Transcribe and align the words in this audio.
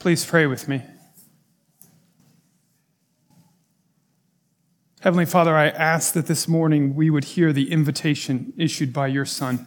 Please 0.00 0.24
pray 0.24 0.46
with 0.46 0.66
me. 0.66 0.82
Heavenly 5.02 5.26
Father, 5.26 5.54
I 5.54 5.68
ask 5.68 6.14
that 6.14 6.26
this 6.26 6.48
morning 6.48 6.94
we 6.94 7.10
would 7.10 7.24
hear 7.24 7.52
the 7.52 7.70
invitation 7.70 8.54
issued 8.56 8.94
by 8.94 9.08
your 9.08 9.26
Son. 9.26 9.66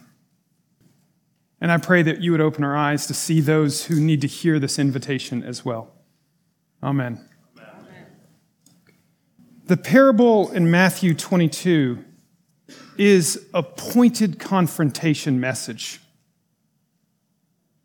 And 1.60 1.70
I 1.70 1.78
pray 1.78 2.02
that 2.02 2.20
you 2.20 2.32
would 2.32 2.40
open 2.40 2.64
our 2.64 2.76
eyes 2.76 3.06
to 3.06 3.14
see 3.14 3.40
those 3.40 3.84
who 3.84 4.00
need 4.00 4.20
to 4.22 4.26
hear 4.26 4.58
this 4.58 4.76
invitation 4.76 5.44
as 5.44 5.64
well. 5.64 5.92
Amen. 6.82 7.28
Amen. 7.56 8.06
The 9.66 9.76
parable 9.76 10.50
in 10.50 10.68
Matthew 10.68 11.14
22 11.14 12.04
is 12.98 13.46
a 13.54 13.62
pointed 13.62 14.40
confrontation 14.40 15.38
message. 15.38 16.00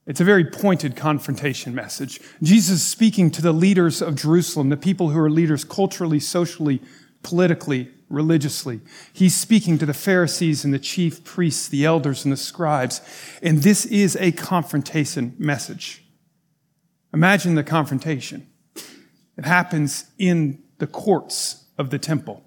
It's 0.09 0.19
a 0.19 0.25
very 0.25 0.43
pointed 0.43 0.95
confrontation 0.95 1.75
message. 1.75 2.19
Jesus 2.41 2.77
is 2.77 2.87
speaking 2.87 3.29
to 3.29 3.43
the 3.43 3.53
leaders 3.53 4.01
of 4.01 4.15
Jerusalem, 4.15 4.69
the 4.69 4.75
people 4.75 5.11
who 5.11 5.19
are 5.19 5.29
leaders 5.29 5.63
culturally, 5.63 6.19
socially, 6.19 6.81
politically, 7.21 7.91
religiously. 8.09 8.81
He's 9.13 9.35
speaking 9.35 9.77
to 9.77 9.85
the 9.85 9.93
Pharisees 9.93 10.65
and 10.65 10.73
the 10.73 10.79
chief 10.79 11.23
priests, 11.23 11.67
the 11.67 11.85
elders 11.85 12.25
and 12.25 12.31
the 12.31 12.37
scribes. 12.37 13.01
And 13.43 13.59
this 13.59 13.85
is 13.85 14.15
a 14.15 14.31
confrontation 14.31 15.35
message. 15.37 16.03
Imagine 17.13 17.53
the 17.53 17.63
confrontation. 17.63 18.47
It 19.37 19.45
happens 19.45 20.05
in 20.17 20.63
the 20.79 20.87
courts 20.87 21.65
of 21.77 21.91
the 21.91 21.99
temple. 21.99 22.43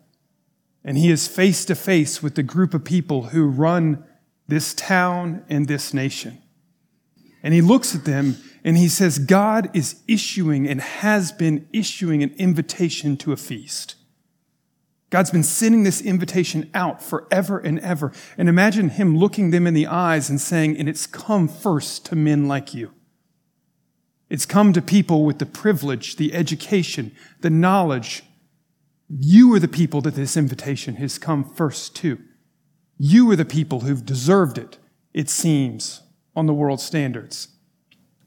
And 0.83 0.98
he 0.98 1.12
is 1.12 1.29
face 1.29 1.65
to 1.67 1.77
face 1.77 2.25
with 2.25 2.34
the 2.34 2.42
group 2.42 2.75
of 2.75 2.83
people 2.83 3.27
who 3.27 3.47
run 3.47 4.03
this 4.48 4.75
town 4.75 5.45
and 5.48 5.69
this 5.69 5.95
nation. 5.95 6.42
And 7.43 7.53
he 7.53 7.61
looks 7.61 7.95
at 7.95 8.05
them 8.05 8.37
and 8.65 8.77
he 8.77 8.89
says, 8.89 9.19
God 9.19 9.71
is 9.75 10.01
issuing 10.07 10.69
and 10.69 10.81
has 10.81 11.33
been 11.33 11.69
issuing 11.73 12.23
an 12.23 12.34
invitation 12.39 13.17
to 13.19 13.33
a 13.33 13.37
feast. 13.37 13.97
God's 15.11 15.31
been 15.31 15.43
sending 15.43 15.83
this 15.83 16.01
invitation 16.01 16.71
out 16.73 17.03
forever 17.03 17.59
and 17.59 17.79
ever. 17.81 18.12
And 18.39 18.49
imagine 18.49 18.91
him 18.91 19.19
looking 19.19 19.51
them 19.51 19.67
in 19.67 19.75
the 19.75 19.87
eyes 19.87 20.31
and 20.31 20.41
saying, 20.41 20.79
and 20.79 20.89
it's 20.89 21.07
come 21.07 21.49
first 21.49 22.07
to 22.07 22.17
men 22.17 22.49
like 22.49 22.73
you. 22.73 22.93
It's 24.31 24.47
come 24.47 24.73
to 24.73 24.81
people 24.81 25.27
with 25.27 25.39
the 25.39 25.45
privilege, 25.45 26.17
the 26.17 26.33
education, 26.33 27.12
the 27.41 27.51
knowledge. 27.51 28.23
You 29.11 29.53
are 29.55 29.59
the 29.59 29.69
people 29.69 30.01
that 30.03 30.15
this 30.15 30.37
invitation 30.37 30.95
has 30.95 31.19
come 31.19 31.45
first 31.45 31.95
to. 31.97 32.19
You 32.97 33.31
are 33.33 33.37
the 33.37 33.45
people 33.45 33.81
who've 33.81 34.06
deserved 34.06 34.56
it, 34.56 34.79
it 35.12 35.29
seems, 35.29 36.02
on 36.34 36.47
the 36.47 36.55
world 36.55 36.80
standards. 36.80 37.48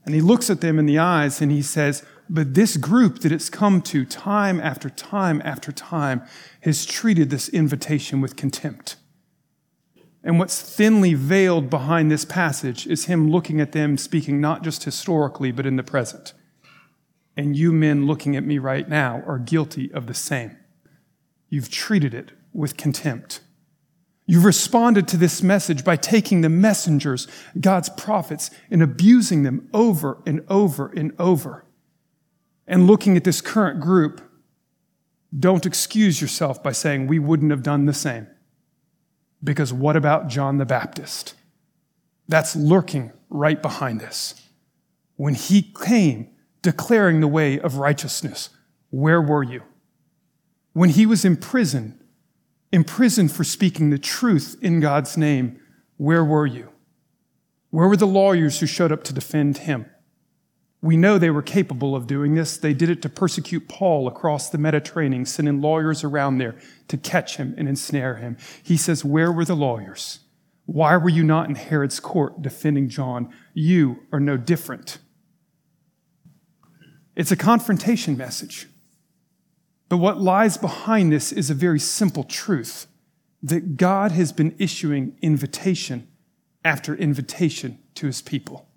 And 0.05 0.13
he 0.13 0.21
looks 0.21 0.49
at 0.49 0.61
them 0.61 0.77
in 0.77 0.85
the 0.85 0.99
eyes 0.99 1.41
and 1.41 1.51
he 1.51 1.61
says, 1.61 2.03
But 2.29 2.53
this 2.53 2.77
group 2.77 3.19
that 3.19 3.31
it's 3.31 3.49
come 3.49 3.81
to 3.83 4.05
time 4.05 4.59
after 4.59 4.89
time 4.89 5.41
after 5.43 5.71
time 5.71 6.23
has 6.61 6.85
treated 6.85 7.29
this 7.29 7.49
invitation 7.49 8.21
with 8.21 8.35
contempt. 8.35 8.97
And 10.23 10.39
what's 10.39 10.59
thinly 10.59 11.13
veiled 11.13 11.69
behind 11.69 12.11
this 12.11 12.25
passage 12.25 12.87
is 12.87 13.05
him 13.05 13.29
looking 13.29 13.61
at 13.61 13.73
them, 13.73 13.97
speaking 13.97 14.41
not 14.41 14.63
just 14.63 14.83
historically, 14.83 15.51
but 15.51 15.67
in 15.67 15.75
the 15.75 15.83
present. 15.83 16.33
And 17.37 17.55
you 17.55 17.71
men 17.71 18.07
looking 18.07 18.35
at 18.35 18.43
me 18.43 18.57
right 18.57 18.87
now 18.87 19.21
are 19.27 19.37
guilty 19.37 19.91
of 19.93 20.07
the 20.07 20.13
same. 20.13 20.57
You've 21.49 21.69
treated 21.69 22.13
it 22.13 22.31
with 22.53 22.77
contempt. 22.77 23.41
You've 24.27 24.45
responded 24.45 25.07
to 25.09 25.17
this 25.17 25.43
message 25.43 25.83
by 25.83 25.97
taking 25.97 26.41
the 26.41 26.49
messengers, 26.49 27.27
God's 27.59 27.89
prophets, 27.89 28.49
and 28.71 28.81
abusing 28.81 29.43
them 29.43 29.69
over 29.73 30.21
and 30.25 30.43
over 30.49 30.87
and 30.87 31.13
over. 31.19 31.65
And 32.67 32.87
looking 32.87 33.15
at 33.15 33.23
this 33.23 33.41
current 33.41 33.79
group 33.79 34.21
don't 35.37 35.65
excuse 35.65 36.21
yourself 36.21 36.63
by 36.63 36.71
saying, 36.71 37.07
we 37.07 37.19
wouldn't 37.19 37.51
have 37.51 37.63
done 37.63 37.85
the 37.85 37.94
same. 37.94 38.27
Because 39.44 39.73
what 39.73 39.95
about 39.95 40.27
John 40.27 40.57
the 40.57 40.66
Baptist? 40.66 41.35
That's 42.27 42.55
lurking 42.55 43.11
right 43.29 43.61
behind 43.61 44.01
us. 44.01 44.41
When 45.17 45.35
he 45.35 45.61
came 45.61 46.29
declaring 46.61 47.19
the 47.19 47.27
way 47.27 47.59
of 47.59 47.77
righteousness, 47.77 48.50
where 48.89 49.21
were 49.21 49.44
you? 49.44 49.61
When 50.73 50.89
he 50.89 51.05
was 51.05 51.25
in 51.25 51.38
prison, 51.38 52.01
imprisoned 52.75 53.31
for 53.31 53.46
speaking 53.46 53.90
the 53.90 53.97
truth 53.97 54.58
in 54.62 54.81
God's 54.81 55.16
name, 55.16 55.59
where 55.96 56.25
were 56.25 56.46
you? 56.46 56.69
Where 57.69 57.88
were 57.88 57.96
the 57.96 58.06
lawyers 58.06 58.59
who 58.59 58.66
showed 58.66 58.91
up 58.91 59.03
to 59.06 59.13
defend 59.13 59.59
him? 59.59 59.86
We 60.81 60.97
know 60.97 61.18
they 61.18 61.30
were 61.30 61.41
capable 61.41 61.96
of 61.96 62.06
doing 62.06 62.36
this. 62.36 62.58
They 62.58 62.74
did 62.74 62.90
it 62.90 63.02
to 63.03 63.09
persecute 63.09 63.69
Paul 63.69 64.09
across 64.09 64.50
the 64.50 64.58
Mediterranean, 64.58 65.25
sending 65.25 65.62
lawyers 65.62 66.03
around 66.03 66.38
there 66.38 66.56
to 66.90 66.97
catch 66.97 67.38
him 67.38 67.56
and 67.58 67.68
ensnare 67.68 68.18
him. 68.18 68.38
He 68.62 68.75
says, 68.75 69.06
Where 69.06 69.31
were 69.31 69.46
the 69.46 69.56
lawyers? 69.56 70.19
Why 70.66 70.97
were 70.97 71.09
you 71.09 71.24
not 71.24 71.47
in 71.47 71.56
Herod's 71.56 72.02
court 72.02 72.42
defending 72.42 72.90
John? 72.90 73.34
You 73.53 74.00
are 74.12 74.19
no 74.19 74.36
different. 74.36 74.97
It's 77.16 77.31
a 77.31 77.38
confrontation 77.38 78.18
message. 78.18 78.68
But 79.90 79.97
what 79.97 80.19
lies 80.19 80.57
behind 80.57 81.12
this 81.12 81.31
is 81.31 81.50
a 81.50 81.53
very 81.53 81.79
simple 81.79 82.23
truth 82.23 82.88
that 83.44 83.78
God 83.78 84.12
has 84.12 84.31
been 84.31 84.56
issuing 84.57 85.18
invitation 85.22 86.07
after 86.63 86.96
invitation 86.96 87.78
to 87.94 88.07
his 88.07 88.22
people. 88.22 88.68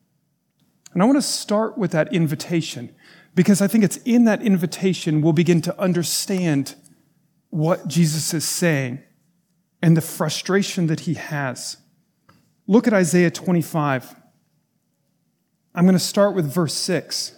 And 0.93 1.03
I 1.03 1.07
want 1.07 1.17
to 1.17 1.23
start 1.23 1.79
with 1.79 1.91
that 1.93 2.13
invitation 2.13 2.95
because 3.35 3.63
I 3.63 3.67
think 3.67 3.85
it's 3.85 3.99
in 3.99 4.25
that 4.25 4.43
invitation 4.43 5.23
we'll 5.23 5.33
begin 5.33 5.63
to 5.63 5.81
understand 5.81 6.75
what 7.51 7.89
Jesus 7.89 8.35
is 8.35 8.45
saying 8.45 9.03
and 9.81 9.97
the 9.97 10.03
frustration 10.03 10.87
that 10.89 11.01
he 11.01 11.15
has. 11.15 11.79
Look 12.67 12.87
at 12.87 12.93
Isaiah 12.93 13.31
25. 13.31 14.15
I'm 15.75 15.85
going 15.85 15.95
to 15.95 15.99
start 15.99 16.35
with 16.35 16.53
verse 16.53 16.75
6. 16.75 17.38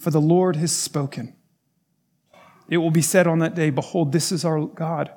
For 0.00 0.10
the 0.10 0.20
Lord 0.20 0.56
has 0.56 0.74
spoken. 0.74 1.36
It 2.70 2.78
will 2.78 2.90
be 2.90 3.02
said 3.02 3.26
on 3.26 3.40
that 3.40 3.54
day, 3.54 3.68
Behold, 3.68 4.12
this 4.12 4.32
is 4.32 4.46
our 4.46 4.64
God. 4.64 5.12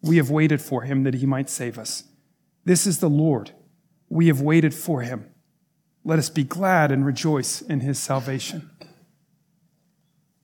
We 0.00 0.16
have 0.16 0.30
waited 0.30 0.62
for 0.62 0.82
him 0.82 1.02
that 1.04 1.14
he 1.14 1.26
might 1.26 1.50
save 1.50 1.78
us. 1.78 2.04
This 2.64 2.86
is 2.86 3.00
the 3.00 3.10
Lord. 3.10 3.50
We 4.08 4.28
have 4.28 4.40
waited 4.40 4.74
for 4.74 5.02
him. 5.02 5.28
Let 6.04 6.18
us 6.18 6.30
be 6.30 6.42
glad 6.42 6.90
and 6.90 7.04
rejoice 7.04 7.60
in 7.60 7.80
his 7.80 7.98
salvation. 7.98 8.70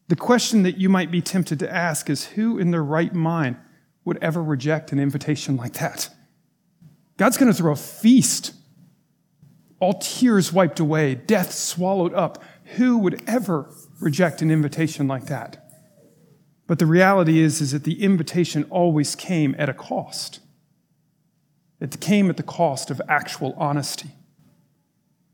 The 0.09 0.17
question 0.17 0.63
that 0.65 0.77
you 0.77 0.91
might 0.91 1.11
be 1.11 1.23
tempted 1.23 1.59
to 1.61 1.73
ask 1.73 2.11
is 2.11 2.27
who 2.27 2.59
in 2.59 2.73
their 2.73 2.85
right 2.85 3.15
mind 3.15 3.57
would 4.05 4.19
ever 4.23 4.43
reject 4.43 4.93
an 4.93 4.99
invitation 4.99 5.57
like 5.57 5.75
that? 5.75 6.11
God's 7.17 7.39
going 7.39 7.51
to 7.51 7.57
throw 7.57 7.73
a 7.73 7.77
feast, 7.77 8.53
all 9.79 9.95
tears 9.95 10.53
wiped 10.53 10.81
away, 10.81 11.15
death 11.15 11.55
swallowed 11.55 12.13
up. 12.13 12.43
Who 12.77 12.99
would 12.99 13.23
ever 13.27 13.73
reject 14.01 14.43
an 14.43 14.51
invitation 14.51 15.09
like 15.09 15.27
that? 15.27 15.67
But 16.67 16.79
the 16.79 16.87
reality 16.87 17.41
is, 17.41 17.61
is 17.61 17.73
that 17.73 17.85
the 17.85 18.03
invitation 18.03 18.65
always 18.71 19.17
came 19.17 19.57
at 19.59 19.69
a 19.69 19.75
cost. 19.75 20.41
It 21.81 22.01
came 22.01 22.31
at 22.31 22.37
the 22.37 22.43
cost 22.43 22.91
of 22.91 23.01
actual 23.09 23.55
honesty 23.57 24.11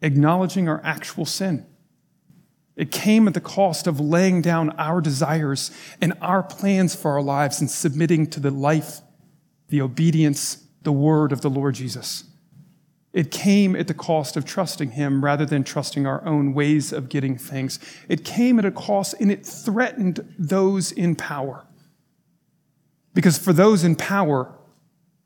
acknowledging 0.02 0.68
our 0.68 0.80
actual 0.84 1.24
sin. 1.24 1.66
It 2.76 2.90
came 2.90 3.26
at 3.26 3.34
the 3.34 3.40
cost 3.40 3.86
of 3.86 3.98
laying 3.98 4.42
down 4.42 4.70
our 4.70 5.00
desires 5.00 5.70
and 6.00 6.12
our 6.20 6.42
plans 6.42 6.94
for 6.94 7.12
our 7.12 7.22
lives 7.22 7.60
and 7.60 7.70
submitting 7.70 8.26
to 8.28 8.40
the 8.40 8.50
life, 8.50 9.00
the 9.68 9.80
obedience, 9.80 10.64
the 10.82 10.92
word 10.92 11.32
of 11.32 11.40
the 11.40 11.50
Lord 11.50 11.74
Jesus. 11.74 12.24
It 13.16 13.30
came 13.30 13.74
at 13.74 13.88
the 13.88 13.94
cost 13.94 14.36
of 14.36 14.44
trusting 14.44 14.90
Him 14.90 15.24
rather 15.24 15.46
than 15.46 15.64
trusting 15.64 16.06
our 16.06 16.22
own 16.26 16.52
ways 16.52 16.92
of 16.92 17.08
getting 17.08 17.38
things. 17.38 17.78
It 18.10 18.26
came 18.26 18.58
at 18.58 18.66
a 18.66 18.70
cost 18.70 19.14
and 19.18 19.32
it 19.32 19.46
threatened 19.46 20.34
those 20.38 20.92
in 20.92 21.16
power. 21.16 21.66
Because 23.14 23.38
for 23.38 23.54
those 23.54 23.84
in 23.84 23.96
power, 23.96 24.54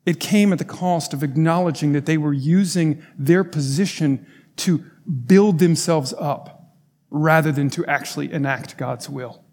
it 0.05 0.21
came 0.21 0.53
at 0.53 0.59
the 0.59 0.63
cost 0.63 1.13
of 1.13 1.21
acknowledging 1.21 1.91
that 1.91 2.05
they 2.05 2.17
were 2.17 2.31
using 2.31 3.05
their 3.17 3.43
position 3.43 4.25
to 4.55 4.85
build 5.25 5.59
themselves 5.59 6.13
up 6.17 6.77
rather 7.09 7.51
than 7.51 7.69
to 7.71 7.85
actually 7.87 8.31
enact 8.31 8.77
God's 8.77 9.09
will. 9.09 9.43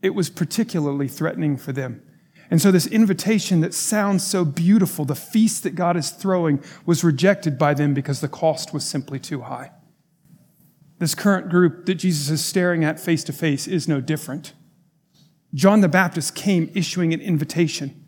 It 0.00 0.14
was 0.14 0.30
particularly 0.30 1.08
threatening 1.08 1.56
for 1.56 1.72
them. 1.72 2.02
And 2.50 2.60
so, 2.60 2.72
this 2.72 2.88
invitation 2.88 3.60
that 3.60 3.72
sounds 3.72 4.26
so 4.26 4.44
beautiful, 4.44 5.04
the 5.04 5.14
feast 5.14 5.62
that 5.62 5.76
God 5.76 5.96
is 5.96 6.10
throwing, 6.10 6.62
was 6.84 7.04
rejected 7.04 7.56
by 7.56 7.74
them 7.74 7.94
because 7.94 8.20
the 8.20 8.28
cost 8.28 8.74
was 8.74 8.84
simply 8.84 9.20
too 9.20 9.42
high. 9.42 9.70
This 10.98 11.14
current 11.14 11.48
group 11.48 11.86
that 11.86 11.94
Jesus 11.94 12.28
is 12.28 12.44
staring 12.44 12.84
at 12.84 12.98
face 12.98 13.22
to 13.24 13.32
face 13.32 13.68
is 13.68 13.86
no 13.86 14.00
different. 14.00 14.52
John 15.54 15.80
the 15.80 15.88
Baptist 15.88 16.34
came 16.34 16.70
issuing 16.74 17.14
an 17.14 17.20
invitation, 17.20 18.06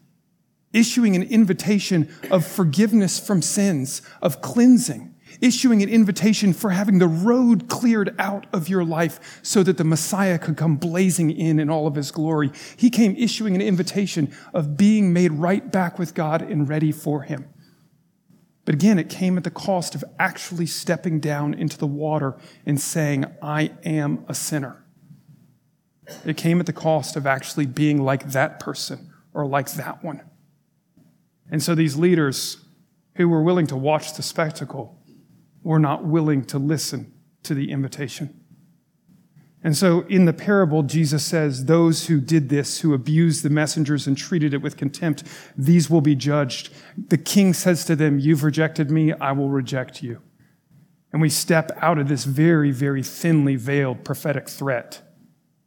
issuing 0.73 1.15
an 1.15 1.23
invitation 1.23 2.13
of 2.31 2.45
forgiveness 2.45 3.19
from 3.19 3.43
sins, 3.43 4.03
of 4.21 4.43
cleansing, 4.43 5.12
issuing 5.41 5.83
an 5.83 5.89
invitation 5.89 6.53
for 6.53 6.71
having 6.71 6.99
the 6.99 7.09
road 7.09 7.69
cleared 7.69 8.15
out 8.19 8.47
of 8.53 8.69
your 8.69 8.85
life 8.85 9.41
so 9.43 9.63
that 9.63 9.77
the 9.79 9.85
Messiah 9.85 10.39
could 10.39 10.57
come 10.57 10.77
blazing 10.77 11.31
in 11.31 11.59
in 11.59 11.71
all 11.71 11.87
of 11.87 11.95
his 11.95 12.11
glory. 12.11 12.51
He 12.77 12.91
came 12.91 13.17
issuing 13.17 13.55
an 13.55 13.63
invitation 13.63 14.33
of 14.53 14.77
being 14.77 15.13
made 15.13 15.33
right 15.33 15.71
back 15.71 15.99
with 15.99 16.15
God 16.15 16.43
and 16.43 16.69
ready 16.69 16.93
for 16.93 17.23
him. 17.23 17.49
But 18.65 18.75
again, 18.75 18.99
it 18.99 19.09
came 19.09 19.37
at 19.37 19.45
the 19.45 19.51
cost 19.51 19.95
of 19.95 20.05
actually 20.19 20.67
stepping 20.67 21.19
down 21.19 21.55
into 21.55 21.77
the 21.77 21.87
water 21.87 22.37
and 22.65 22.81
saying, 22.81 23.25
I 23.43 23.73
am 23.85 24.25
a 24.29 24.35
sinner. 24.35 24.85
It 26.25 26.37
came 26.37 26.61
at 26.61 26.67
the 26.67 26.73
cost 26.73 27.17
of 27.17 27.27
actually 27.27 27.67
being 27.67 28.03
like 28.03 28.33
that 28.33 28.61
person 28.61 29.13
or 29.35 29.47
like 29.47 29.73
that 29.73 30.05
one. 30.05 30.23
And 31.51 31.63
so 31.63 31.75
these 31.75 31.97
leaders 31.97 32.59
who 33.17 33.29
were 33.29 33.43
willing 33.43 33.67
to 33.69 33.77
watch 33.77 34.15
the 34.15 34.23
spectacle 34.23 34.99
were 35.63 35.79
not 35.79 36.05
willing 36.05 36.45
to 36.47 36.59
listen 36.59 37.13
to 37.45 37.55
the 37.55 37.71
invitation. 37.71 38.43
And 39.65 39.77
so 39.77 40.01
in 40.03 40.25
the 40.25 40.33
parable, 40.33 40.83
Jesus 40.83 41.25
says, 41.25 41.67
Those 41.67 42.07
who 42.07 42.21
did 42.21 42.49
this, 42.49 42.81
who 42.81 42.95
abused 42.95 43.45
the 43.45 43.51
messengers 43.51 44.07
and 44.07 44.19
treated 44.19 44.53
it 44.55 44.63
with 44.63 44.77
contempt, 44.77 45.23
these 45.57 45.89
will 45.89 46.01
be 46.01 46.17
judged. 46.17 46.73
The 47.09 47.19
king 47.19 47.55
says 47.55 47.85
to 47.85 47.95
them, 47.95 48.19
You've 48.19 48.43
rejected 48.43 48.91
me, 48.91 49.13
I 49.13 49.33
will 49.33 49.51
reject 49.51 50.03
you. 50.03 50.21
And 51.13 51.23
we 51.23 51.29
step 51.29 51.71
out 51.81 51.99
of 51.99 52.09
this 52.09 52.25
very, 52.25 52.71
very 52.73 53.03
thinly 53.03 53.55
veiled 53.55 54.05
prophetic 54.05 54.49
threat. 54.49 55.03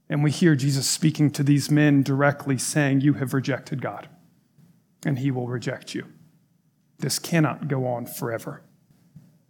And 0.10 0.24
we 0.24 0.32
hear 0.32 0.56
Jesus 0.56 0.88
speaking 0.88 1.32
to 1.32 1.44
these 1.44 1.72
men 1.72 2.04
directly 2.04 2.58
saying, 2.58 3.02
You 3.02 3.14
have 3.14 3.34
rejected 3.34 3.82
God, 3.82 4.10
and 5.06 5.20
he 5.20 5.32
will 5.32 5.48
reject 5.48 5.96
you. 5.96 6.06
This 7.00 7.18
cannot 7.18 7.68
go 7.68 7.88
on 7.88 8.06
forever. 8.06 8.65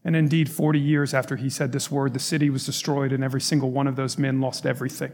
And 0.06 0.16
indeed, 0.16 0.50
40 0.50 0.80
years 0.80 1.14
after 1.14 1.36
he 1.36 1.50
said 1.50 1.72
this 1.72 1.90
word, 1.92 2.14
the 2.14 2.20
city 2.20 2.50
was 2.52 2.66
destroyed, 2.66 3.12
and 3.12 3.24
every 3.24 3.42
single 3.42 3.72
one 3.72 3.88
of 3.88 3.96
those 3.96 4.18
men 4.18 4.40
lost 4.40 4.66
everything 4.66 5.12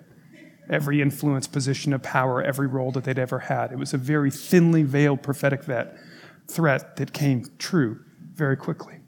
every 0.70 1.02
influence, 1.02 1.48
position 1.48 1.92
of 1.92 2.02
power, 2.02 2.42
every 2.42 2.68
role 2.68 2.92
that 2.92 3.04
they'd 3.04 3.20
ever 3.20 3.40
had. 3.40 3.74
It 3.74 3.78
was 3.78 3.94
a 3.94 3.98
very 3.98 4.32
thinly 4.32 4.84
veiled 4.84 5.22
prophetic 5.22 5.64
threat 6.48 6.96
that 6.96 7.12
came 7.12 7.46
true 7.58 8.00
very 8.34 8.56
quickly. 8.56 9.00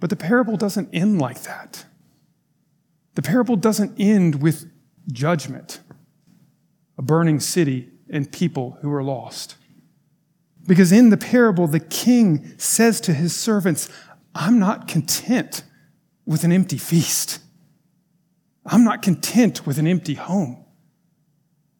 But 0.00 0.10
the 0.10 0.16
parable 0.16 0.56
doesn't 0.56 0.90
end 0.92 1.18
like 1.18 1.42
that. 1.42 1.86
The 3.14 3.22
parable 3.22 3.56
doesn't 3.56 3.98
end 3.98 4.42
with 4.42 4.70
judgment, 5.10 5.80
a 6.98 7.02
burning 7.02 7.40
city, 7.40 7.88
and 8.10 8.30
people 8.30 8.78
who 8.82 8.92
are 8.92 9.02
lost. 9.02 9.56
Because 10.66 10.92
in 10.92 11.08
the 11.08 11.16
parable, 11.16 11.66
the 11.66 11.80
king 11.80 12.52
says 12.58 13.00
to 13.02 13.14
his 13.14 13.34
servants, 13.34 13.88
I'm 14.34 14.58
not 14.58 14.88
content 14.88 15.62
with 16.26 16.44
an 16.44 16.52
empty 16.52 16.78
feast. 16.78 17.40
I'm 18.66 18.84
not 18.84 19.02
content 19.02 19.66
with 19.66 19.78
an 19.78 19.86
empty 19.86 20.14
home. 20.14 20.64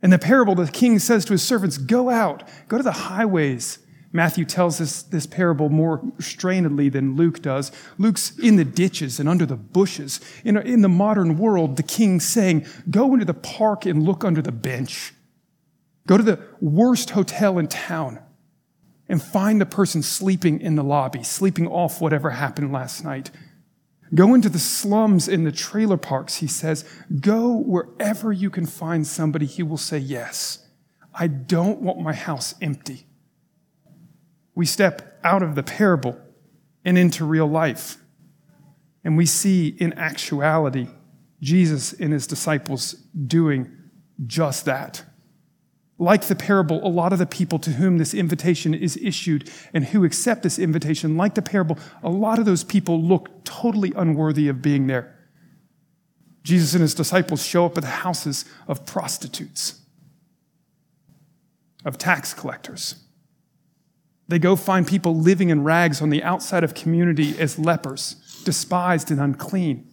In 0.03 0.11
the 0.11 0.19
parable, 0.19 0.55
the 0.55 0.69
king 0.69 0.99
says 0.99 1.25
to 1.27 1.33
his 1.33 1.43
servants, 1.43 1.77
Go 1.77 2.09
out, 2.09 2.49
go 2.69 2.79
to 2.79 2.83
the 2.83 2.93
highways. 2.93 3.79
Matthew 4.11 4.47
tells 4.47 4.81
us 4.81 5.03
this 5.03 5.27
parable 5.27 5.69
more 5.69 5.99
strainedly 6.19 6.91
than 6.91 7.15
Luke 7.15 7.43
does. 7.43 7.71
Luke's 7.99 8.39
in 8.39 8.57
the 8.57 8.65
ditches 8.65 9.21
and 9.21 9.29
under 9.29 9.45
the 9.45 9.57
bushes. 9.57 10.19
In, 10.45 10.57
in 10.57 10.81
the 10.81 10.89
modern 10.89 11.37
world, 11.37 11.77
the 11.77 11.83
king's 11.83 12.25
saying, 12.25 12.65
Go 12.91 13.13
into 13.13 13.27
the 13.27 13.35
park 13.35 13.85
and 13.85 14.03
look 14.03 14.25
under 14.25 14.41
the 14.41 14.53
bench. 14.53 15.13
Go 16.07 16.17
to 16.17 16.23
the 16.23 16.41
worst 16.61 17.11
hotel 17.11 17.59
in 17.59 17.69
town 17.69 18.21
and 19.09 19.23
find 19.23 19.61
the 19.61 19.67
person 19.67 20.03
sleeping 20.03 20.61
in 20.61 20.77
the 20.77 20.85
lobby, 20.85 21.23
sleeping 21.23 21.67
off 21.67 22.01
whatever 22.01 22.31
happened 22.31 22.73
last 22.73 23.05
night. 23.05 23.31
Go 24.15 24.35
into 24.35 24.49
the 24.49 24.59
slums 24.59 25.29
in 25.29 25.45
the 25.45 25.53
trailer 25.53 25.97
parks, 25.97 26.37
he 26.37 26.47
says. 26.47 26.85
Go 27.21 27.57
wherever 27.57 28.33
you 28.33 28.51
can 28.51 28.67
find 28.67 29.07
somebody, 29.07 29.47
he 29.47 29.63
will 29.63 29.77
say 29.77 29.99
yes. 29.99 30.67
I 31.15 31.27
don't 31.27 31.81
want 31.81 32.01
my 32.01 32.13
house 32.13 32.55
empty. 32.61 33.07
We 34.55 34.67
step 34.67 35.19
out 35.25 35.43
of 35.43 35.55
the 35.55 35.63
parable 35.63 36.19
and 36.85 36.97
into 36.97 37.25
real 37.25 37.47
life. 37.47 37.99
And 39.05 39.17
we 39.17 39.27
see 39.27 39.69
in 39.69 39.93
actuality 39.95 40.89
Jesus 41.41 41.93
and 41.93 42.13
his 42.13 42.27
disciples 42.27 42.93
doing 43.27 43.71
just 44.27 44.65
that. 44.65 45.05
Like 46.01 46.25
the 46.27 46.37
parable, 46.37 46.85
a 46.87 46.89
lot 46.89 47.13
of 47.13 47.19
the 47.19 47.27
people 47.27 47.59
to 47.59 47.73
whom 47.73 47.99
this 47.99 48.15
invitation 48.15 48.73
is 48.73 48.97
issued 48.97 49.51
and 49.75 49.87
who 49.87 50.05
accept 50.05 50.45
this 50.45 50.59
invitation, 50.59 51.17
like 51.17 51.35
the 51.35 51.43
parable, 51.43 51.77
a 52.05 52.09
lot 52.09 52.39
of 52.39 52.45
those 52.45 52.63
people 52.63 53.03
look 53.03 53.45
totally 53.45 53.93
unworthy 53.97 54.47
of 54.47 54.63
being 54.63 54.87
there. 54.87 55.17
Jesus 56.45 56.73
and 56.73 56.83
his 56.83 56.95
disciples 56.95 57.45
show 57.45 57.67
up 57.67 57.77
at 57.77 57.83
the 57.83 57.91
houses 57.91 58.45
of 58.69 58.87
prostitutes, 58.87 59.81
of 61.85 61.99
tax 61.99 62.33
collectors. 62.33 62.95
They 64.29 64.39
go 64.39 64.57
find 64.57 64.87
people 64.87 65.17
living 65.17 65.51
in 65.51 65.65
rags 65.65 66.01
on 66.01 66.11
the 66.11 66.23
outside 66.23 66.63
of 66.63 66.75
community 66.75 67.39
as 67.39 67.59
lepers, 67.59 68.15
despised 68.45 69.11
and 69.11 69.21
unclean. 69.21 69.91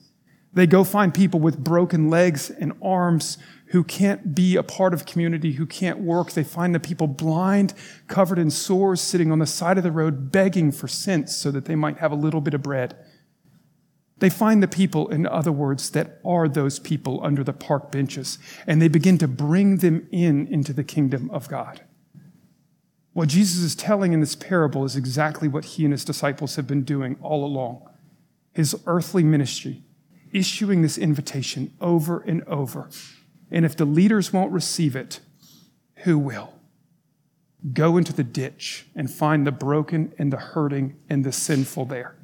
They 0.54 0.68
go 0.68 0.84
find 0.84 1.14
people 1.14 1.40
with 1.40 1.58
broken 1.58 2.10
legs 2.10 2.50
and 2.50 2.74
arms 2.82 3.38
who 3.76 3.84
can't 3.84 4.34
be 4.34 4.56
a 4.56 4.64
part 4.64 4.94
of 4.94 5.06
community, 5.06 5.52
who 5.52 5.66
can't 5.66 6.00
work. 6.00 6.32
They 6.32 6.46
find 6.46 6.74
the 6.74 6.80
people 6.80 7.08
blind, 7.08 7.74
covered 8.08 8.40
in 8.40 8.50
sores, 8.50 9.02
sitting 9.02 9.34
on 9.34 9.40
the 9.40 9.46
side 9.46 9.78
of 9.78 9.84
the 9.84 9.92
road, 9.92 10.32
begging 10.32 10.72
for 10.72 10.88
cents 10.88 11.36
so 11.36 11.52
that 11.52 11.66
they 11.66 11.76
might 11.76 11.98
have 11.98 12.14
a 12.14 12.16
little 12.16 12.40
bit 12.40 12.54
of 12.54 12.64
bread. 12.64 12.96
They 14.20 14.30
find 14.30 14.64
the 14.64 14.70
people, 14.70 15.10
in 15.10 15.28
other 15.28 15.52
words, 15.52 15.90
that 15.90 16.22
are 16.24 16.48
those 16.48 16.80
people 16.80 17.20
under 17.22 17.44
the 17.44 17.52
park 17.52 17.92
benches, 17.92 18.38
and 18.66 18.82
they 18.82 18.88
begin 18.88 19.18
to 19.18 19.28
bring 19.28 19.80
them 19.80 20.08
in 20.10 20.48
into 20.48 20.72
the 20.72 20.86
kingdom 20.86 21.30
of 21.32 21.50
God. 21.50 21.82
What 23.12 23.28
Jesus 23.28 23.62
is 23.62 23.76
telling 23.76 24.14
in 24.14 24.22
this 24.22 24.38
parable 24.38 24.86
is 24.86 24.96
exactly 24.96 25.50
what 25.50 25.66
he 25.66 25.84
and 25.84 25.92
his 25.92 26.06
disciples 26.06 26.56
have 26.56 26.66
been 26.66 26.84
doing 26.84 27.18
all 27.22 27.44
along. 27.44 27.90
His 28.54 28.74
earthly 28.86 29.26
ministry, 29.26 29.84
issuing 30.32 30.82
this 30.82 30.98
invitation 30.98 31.74
over 31.82 32.22
and 32.22 32.42
over 32.46 32.90
and 33.52 33.66
if 33.66 33.76
the 33.76 33.86
leaders 33.86 34.34
won't 34.34 34.52
receive 34.52 34.96
it, 34.96 35.20
who 35.98 36.18
will? 36.18 36.54
Go 37.74 37.98
into 37.98 38.14
the 38.14 38.24
ditch 38.24 38.88
and 38.96 39.10
find 39.10 39.46
the 39.46 39.52
broken 39.52 40.14
and 40.18 40.32
the 40.32 40.38
hurting 40.38 40.98
and 41.10 41.24
the 41.24 41.32
sinful 41.32 41.86
there. 41.86 42.16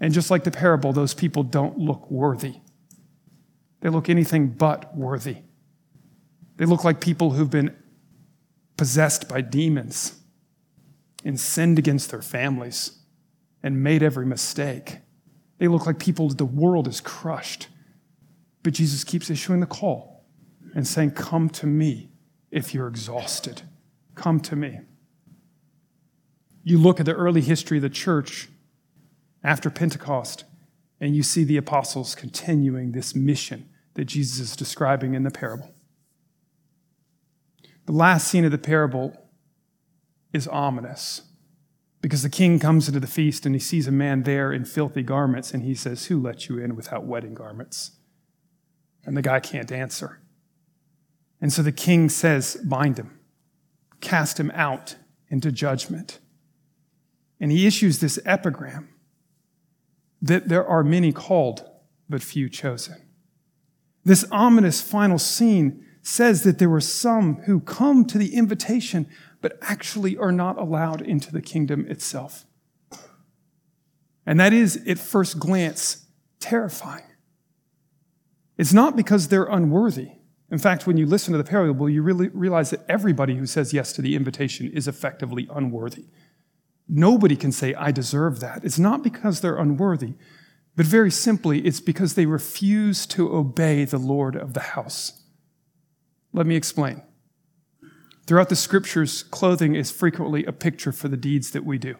And 0.00 0.12
just 0.12 0.30
like 0.30 0.44
the 0.44 0.50
parable, 0.50 0.92
those 0.92 1.14
people 1.14 1.42
don't 1.42 1.78
look 1.78 2.10
worthy. 2.10 2.56
They 3.80 3.88
look 3.88 4.08
anything 4.08 4.48
but 4.48 4.94
worthy. 4.96 5.38
They 6.56 6.64
look 6.64 6.84
like 6.84 7.00
people 7.00 7.32
who've 7.32 7.50
been 7.50 7.74
possessed 8.76 9.28
by 9.28 9.40
demons 9.40 10.20
and 11.24 11.40
sinned 11.40 11.78
against 11.78 12.10
their 12.10 12.22
families 12.22 12.98
and 13.62 13.82
made 13.82 14.02
every 14.02 14.26
mistake. 14.26 14.98
They 15.58 15.68
look 15.68 15.86
like 15.86 15.98
people 15.98 16.28
the 16.28 16.44
world 16.44 16.86
is 16.86 17.00
crushed. 17.00 17.68
But 18.62 18.74
Jesus 18.74 19.04
keeps 19.04 19.30
issuing 19.30 19.60
the 19.60 19.66
call 19.66 20.15
and 20.76 20.86
saying, 20.86 21.12
Come 21.12 21.48
to 21.48 21.66
me 21.66 22.10
if 22.52 22.74
you're 22.74 22.86
exhausted. 22.86 23.62
Come 24.14 24.38
to 24.40 24.54
me. 24.54 24.80
You 26.62 26.78
look 26.78 27.00
at 27.00 27.06
the 27.06 27.14
early 27.14 27.40
history 27.40 27.78
of 27.78 27.82
the 27.82 27.90
church 27.90 28.48
after 29.42 29.70
Pentecost, 29.70 30.44
and 31.00 31.16
you 31.16 31.22
see 31.22 31.44
the 31.44 31.56
apostles 31.56 32.14
continuing 32.14 32.92
this 32.92 33.14
mission 33.14 33.68
that 33.94 34.04
Jesus 34.04 34.38
is 34.38 34.56
describing 34.56 35.14
in 35.14 35.22
the 35.22 35.30
parable. 35.30 35.72
The 37.86 37.92
last 37.92 38.28
scene 38.28 38.44
of 38.44 38.50
the 38.50 38.58
parable 38.58 39.16
is 40.32 40.46
ominous 40.46 41.22
because 42.02 42.22
the 42.22 42.28
king 42.28 42.58
comes 42.58 42.88
into 42.88 43.00
the 43.00 43.06
feast 43.06 43.46
and 43.46 43.54
he 43.54 43.60
sees 43.60 43.86
a 43.86 43.92
man 43.92 44.24
there 44.24 44.52
in 44.52 44.66
filthy 44.66 45.02
garments 45.02 45.54
and 45.54 45.62
he 45.62 45.74
says, 45.74 46.06
Who 46.06 46.20
let 46.20 46.48
you 46.48 46.58
in 46.58 46.76
without 46.76 47.06
wedding 47.06 47.32
garments? 47.32 47.92
And 49.06 49.16
the 49.16 49.22
guy 49.22 49.40
can't 49.40 49.72
answer. 49.72 50.20
And 51.46 51.52
so 51.52 51.62
the 51.62 51.70
king 51.70 52.08
says, 52.08 52.56
Bind 52.64 52.98
him, 52.98 53.20
cast 54.00 54.40
him 54.40 54.50
out 54.52 54.96
into 55.28 55.52
judgment. 55.52 56.18
And 57.38 57.52
he 57.52 57.68
issues 57.68 58.00
this 58.00 58.18
epigram 58.24 58.88
that 60.20 60.48
there 60.48 60.66
are 60.66 60.82
many 60.82 61.12
called, 61.12 61.64
but 62.08 62.20
few 62.20 62.48
chosen. 62.48 62.96
This 64.04 64.24
ominous 64.32 64.80
final 64.80 65.20
scene 65.20 65.86
says 66.02 66.42
that 66.42 66.58
there 66.58 66.68
were 66.68 66.80
some 66.80 67.36
who 67.42 67.60
come 67.60 68.04
to 68.06 68.18
the 68.18 68.34
invitation 68.34 69.06
but 69.40 69.56
actually 69.62 70.16
are 70.16 70.32
not 70.32 70.58
allowed 70.58 71.00
into 71.00 71.30
the 71.30 71.40
kingdom 71.40 71.86
itself. 71.86 72.44
And 74.26 74.40
that 74.40 74.52
is, 74.52 74.82
at 74.88 74.98
first 74.98 75.38
glance, 75.38 76.06
terrifying. 76.40 77.06
It's 78.58 78.72
not 78.72 78.96
because 78.96 79.28
they're 79.28 79.44
unworthy. 79.44 80.15
In 80.50 80.58
fact, 80.58 80.86
when 80.86 80.96
you 80.96 81.06
listen 81.06 81.32
to 81.32 81.38
the 81.38 81.44
parable, 81.44 81.90
you 81.90 82.02
really 82.02 82.28
realize 82.28 82.70
that 82.70 82.84
everybody 82.88 83.36
who 83.36 83.46
says 83.46 83.72
yes 83.72 83.92
to 83.94 84.02
the 84.02 84.14
invitation 84.14 84.70
is 84.72 84.86
effectively 84.86 85.48
unworthy. 85.52 86.04
Nobody 86.88 87.34
can 87.34 87.50
say, 87.50 87.74
I 87.74 87.90
deserve 87.90 88.38
that. 88.40 88.64
It's 88.64 88.78
not 88.78 89.02
because 89.02 89.40
they're 89.40 89.56
unworthy, 89.56 90.14
but 90.76 90.86
very 90.86 91.10
simply, 91.10 91.60
it's 91.66 91.80
because 91.80 92.14
they 92.14 92.26
refuse 92.26 93.06
to 93.06 93.34
obey 93.34 93.84
the 93.84 93.98
Lord 93.98 94.36
of 94.36 94.54
the 94.54 94.60
house. 94.60 95.24
Let 96.32 96.46
me 96.46 96.54
explain. 96.54 97.02
Throughout 98.26 98.50
the 98.50 98.56
scriptures, 98.56 99.22
clothing 99.24 99.74
is 99.74 99.90
frequently 99.90 100.44
a 100.44 100.52
picture 100.52 100.92
for 100.92 101.08
the 101.08 101.16
deeds 101.16 101.50
that 101.52 101.64
we 101.64 101.78
do. 101.78 101.96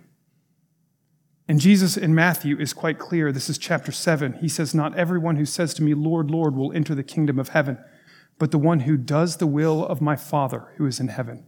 And 1.49 1.61
Jesus 1.61 1.97
in 1.97 2.15
Matthew 2.15 2.59
is 2.59 2.73
quite 2.73 2.99
clear. 2.99 3.31
This 3.31 3.49
is 3.49 3.59
chapter 3.59 3.93
7. 3.93 4.35
He 4.35 4.49
says, 4.49 4.75
Not 4.75 4.97
everyone 4.99 5.37
who 5.37 5.47
says 5.47 5.73
to 5.75 5.83
me, 5.83 5.95
Lord, 5.95 6.31
Lord, 6.31 6.57
will 6.57 6.73
enter 6.73 6.95
the 6.95 7.05
kingdom 7.05 7.39
of 7.39 7.51
heaven, 7.51 7.79
but 8.39 8.51
the 8.51 8.59
one 8.59 8.81
who 8.81 8.97
does 8.97 9.37
the 9.37 9.47
will 9.47 9.85
of 9.87 10.01
my 10.01 10.17
Father 10.17 10.73
who 10.77 10.87
is 10.87 11.01
in 11.01 11.09
heaven. 11.09 11.47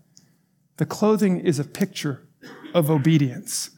The 0.79 0.87
clothing 0.87 1.41
is 1.41 1.59
a 1.59 1.65
picture 1.65 2.27
of 2.73 2.91
obedience. 2.91 3.71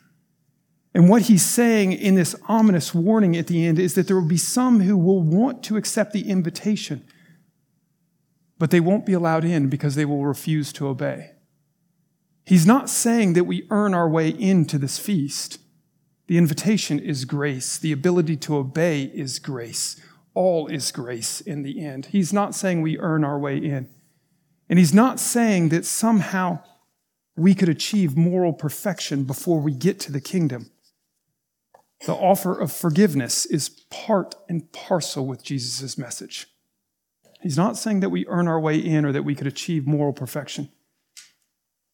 And 0.94 1.08
what 1.08 1.22
he's 1.22 1.44
saying 1.44 1.92
in 1.92 2.14
this 2.14 2.34
ominous 2.48 2.94
warning 2.94 3.36
at 3.36 3.46
the 3.46 3.64
end 3.64 3.78
is 3.78 3.94
that 3.94 4.06
there 4.06 4.20
will 4.20 4.28
be 4.28 4.36
some 4.36 4.80
who 4.80 4.96
will 4.96 5.22
want 5.22 5.62
to 5.64 5.76
accept 5.76 6.12
the 6.12 6.28
invitation, 6.28 7.04
but 8.58 8.70
they 8.70 8.80
won't 8.80 9.06
be 9.06 9.12
allowed 9.12 9.44
in 9.44 9.68
because 9.68 9.94
they 9.94 10.04
will 10.04 10.26
refuse 10.26 10.72
to 10.74 10.88
obey. 10.88 11.30
He's 12.44 12.66
not 12.66 12.90
saying 12.90 13.34
that 13.34 13.44
we 13.44 13.66
earn 13.70 13.94
our 13.94 14.08
way 14.08 14.28
into 14.28 14.78
this 14.78 14.98
feast. 14.98 15.58
The 16.26 16.36
invitation 16.36 16.98
is 16.98 17.24
grace. 17.24 17.78
The 17.78 17.92
ability 17.92 18.36
to 18.38 18.56
obey 18.56 19.04
is 19.04 19.38
grace. 19.38 20.00
All 20.34 20.68
is 20.68 20.92
grace 20.92 21.40
in 21.40 21.62
the 21.62 21.84
end. 21.84 22.06
He's 22.06 22.32
not 22.32 22.54
saying 22.54 22.82
we 22.82 22.98
earn 22.98 23.24
our 23.24 23.38
way 23.38 23.58
in. 23.58 23.88
And 24.68 24.78
he's 24.78 24.94
not 24.94 25.18
saying 25.18 25.70
that 25.70 25.84
somehow 25.84 26.60
we 27.36 27.54
could 27.54 27.68
achieve 27.68 28.16
moral 28.16 28.52
perfection 28.52 29.24
before 29.24 29.60
we 29.60 29.72
get 29.72 29.98
to 30.00 30.12
the 30.12 30.20
kingdom. 30.20 30.70
The 32.06 32.14
offer 32.14 32.58
of 32.58 32.72
forgiveness 32.72 33.44
is 33.46 33.68
part 33.90 34.34
and 34.48 34.70
parcel 34.72 35.26
with 35.26 35.42
Jesus' 35.42 35.98
message. 35.98 36.46
He's 37.42 37.56
not 37.56 37.76
saying 37.76 38.00
that 38.00 38.10
we 38.10 38.26
earn 38.26 38.48
our 38.48 38.60
way 38.60 38.78
in 38.78 39.04
or 39.04 39.12
that 39.12 39.24
we 39.24 39.34
could 39.34 39.46
achieve 39.46 39.86
moral 39.86 40.12
perfection. 40.12 40.70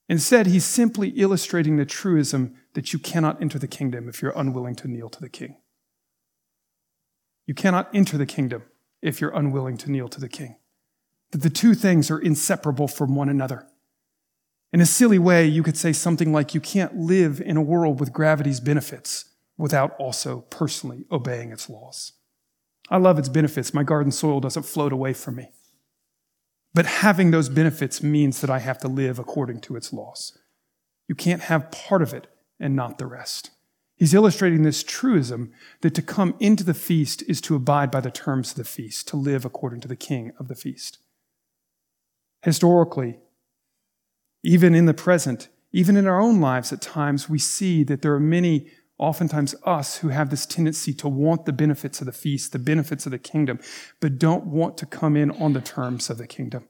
Instead, 0.09 0.47
he's 0.47 0.65
simply 0.65 1.09
illustrating 1.11 1.77
the 1.77 1.87
truism 1.87 2.55
that 2.75 2.93
you 2.93 2.99
cannot 2.99 3.41
enter 3.41 3.59
the 3.59 3.67
kingdom 3.67 4.09
if 4.09 4.23
you're 4.23 4.33
unwilling 4.37 4.77
to 4.77 4.89
kneel 4.89 5.09
to 5.09 5.21
the 5.21 5.29
king. 5.29 5.57
You 7.47 7.55
cannot 7.55 7.95
enter 7.95 8.19
the 8.19 8.27
kingdom 8.27 8.65
if 9.03 9.21
you're 9.21 9.35
unwilling 9.35 9.77
to 9.79 9.91
kneel 9.91 10.09
to 10.09 10.21
the 10.21 10.29
king. 10.29 10.57
That 11.31 11.43
the 11.43 11.51
two 11.51 11.75
things 11.75 12.11
are 12.11 12.19
inseparable 12.19 12.89
from 12.89 13.15
one 13.15 13.29
another. 13.29 13.67
In 14.73 14.81
a 14.81 14.87
silly 14.87 15.19
way, 15.19 15.47
you 15.47 15.63
could 15.63 15.77
say 15.77 15.93
something 15.93 16.33
like, 16.33 16.55
You 16.55 16.61
can't 16.61 16.97
live 16.97 17.41
in 17.41 17.57
a 17.57 17.63
world 17.63 18.01
with 18.01 18.13
gravity's 18.13 18.61
benefits 18.61 19.31
without 19.57 19.97
also 19.99 20.43
personally 20.51 21.07
obeying 21.11 21.53
its 21.53 21.69
laws. 21.69 22.13
I 22.91 22.99
love 22.99 23.19
its 23.19 23.29
benefits. 23.29 23.75
My 23.75 23.83
garden 23.83 24.13
soil 24.13 24.41
doesn't 24.41 24.65
float 24.65 24.93
away 24.93 25.13
from 25.13 25.37
me. 25.37 25.51
But 26.75 26.87
having 26.87 27.31
those 27.31 27.49
benefits 27.49 28.03
means 28.03 28.41
that 28.41 28.51
I 28.51 28.59
have 28.59 28.79
to 28.81 28.89
live 28.89 29.19
according 29.19 29.61
to 29.63 29.77
its 29.77 29.93
laws. 29.93 30.37
You 31.09 31.15
can't 31.15 31.43
have 31.43 31.71
part 31.71 32.03
of 32.03 32.13
it 32.13 32.27
and 32.61 32.77
not 32.77 32.99
the 32.99 33.07
rest. 33.07 33.51
He's 33.97 34.13
illustrating 34.13 34.63
this 34.63 34.83
truism 34.83 35.53
that 35.81 35.95
to 35.95 36.03
come 36.03 36.35
into 36.39 36.63
the 36.63 36.75
feast 36.75 37.23
is 37.23 37.41
to 37.43 37.57
abide 37.57 37.91
by 37.91 38.01
the 38.01 38.11
terms 38.11 38.51
of 38.51 38.57
the 38.59 38.65
feast, 38.65 39.09
to 39.09 39.17
live 39.17 39.45
according 39.45 39.81
to 39.81 39.89
the 39.89 39.97
king 39.97 40.33
of 40.39 40.49
the 40.49 40.55
feast. 40.55 40.99
Historically, 42.43 43.19
even 44.43 44.75
in 44.75 44.85
the 44.85 44.95
present, 44.95 45.49
even 45.73 45.97
in 45.97 46.07
our 46.07 46.21
own 46.21 46.41
lives 46.41 46.73
at 46.73 46.83
times, 46.83 47.29
we 47.29 47.39
see 47.39 47.83
that 47.85 48.03
there 48.03 48.15
are 48.15 48.21
many 48.21 48.71
oftentimes 48.99 49.55
us 49.65 49.99
who 49.99 50.09
have 50.09 50.31
this 50.31 50.47
tendency 50.47 50.93
to 50.95 51.09
want 51.09 51.47
the 51.47 51.53
benefits 51.53 52.01
of 52.01 52.07
the 52.07 52.13
feast, 52.13 52.53
the 52.53 52.59
benefits 52.59 53.07
of 53.07 53.13
the 53.13 53.19
kingdom, 53.19 53.59
but 54.01 54.19
don't 54.19 54.47
want 54.47 54.77
to 54.79 54.87
come 54.87 55.17
in 55.17 55.31
on 55.33 55.55
the 55.55 55.61
terms 55.61 56.09
of 56.11 56.19
the 56.19 56.27
kingdom. 56.27 56.67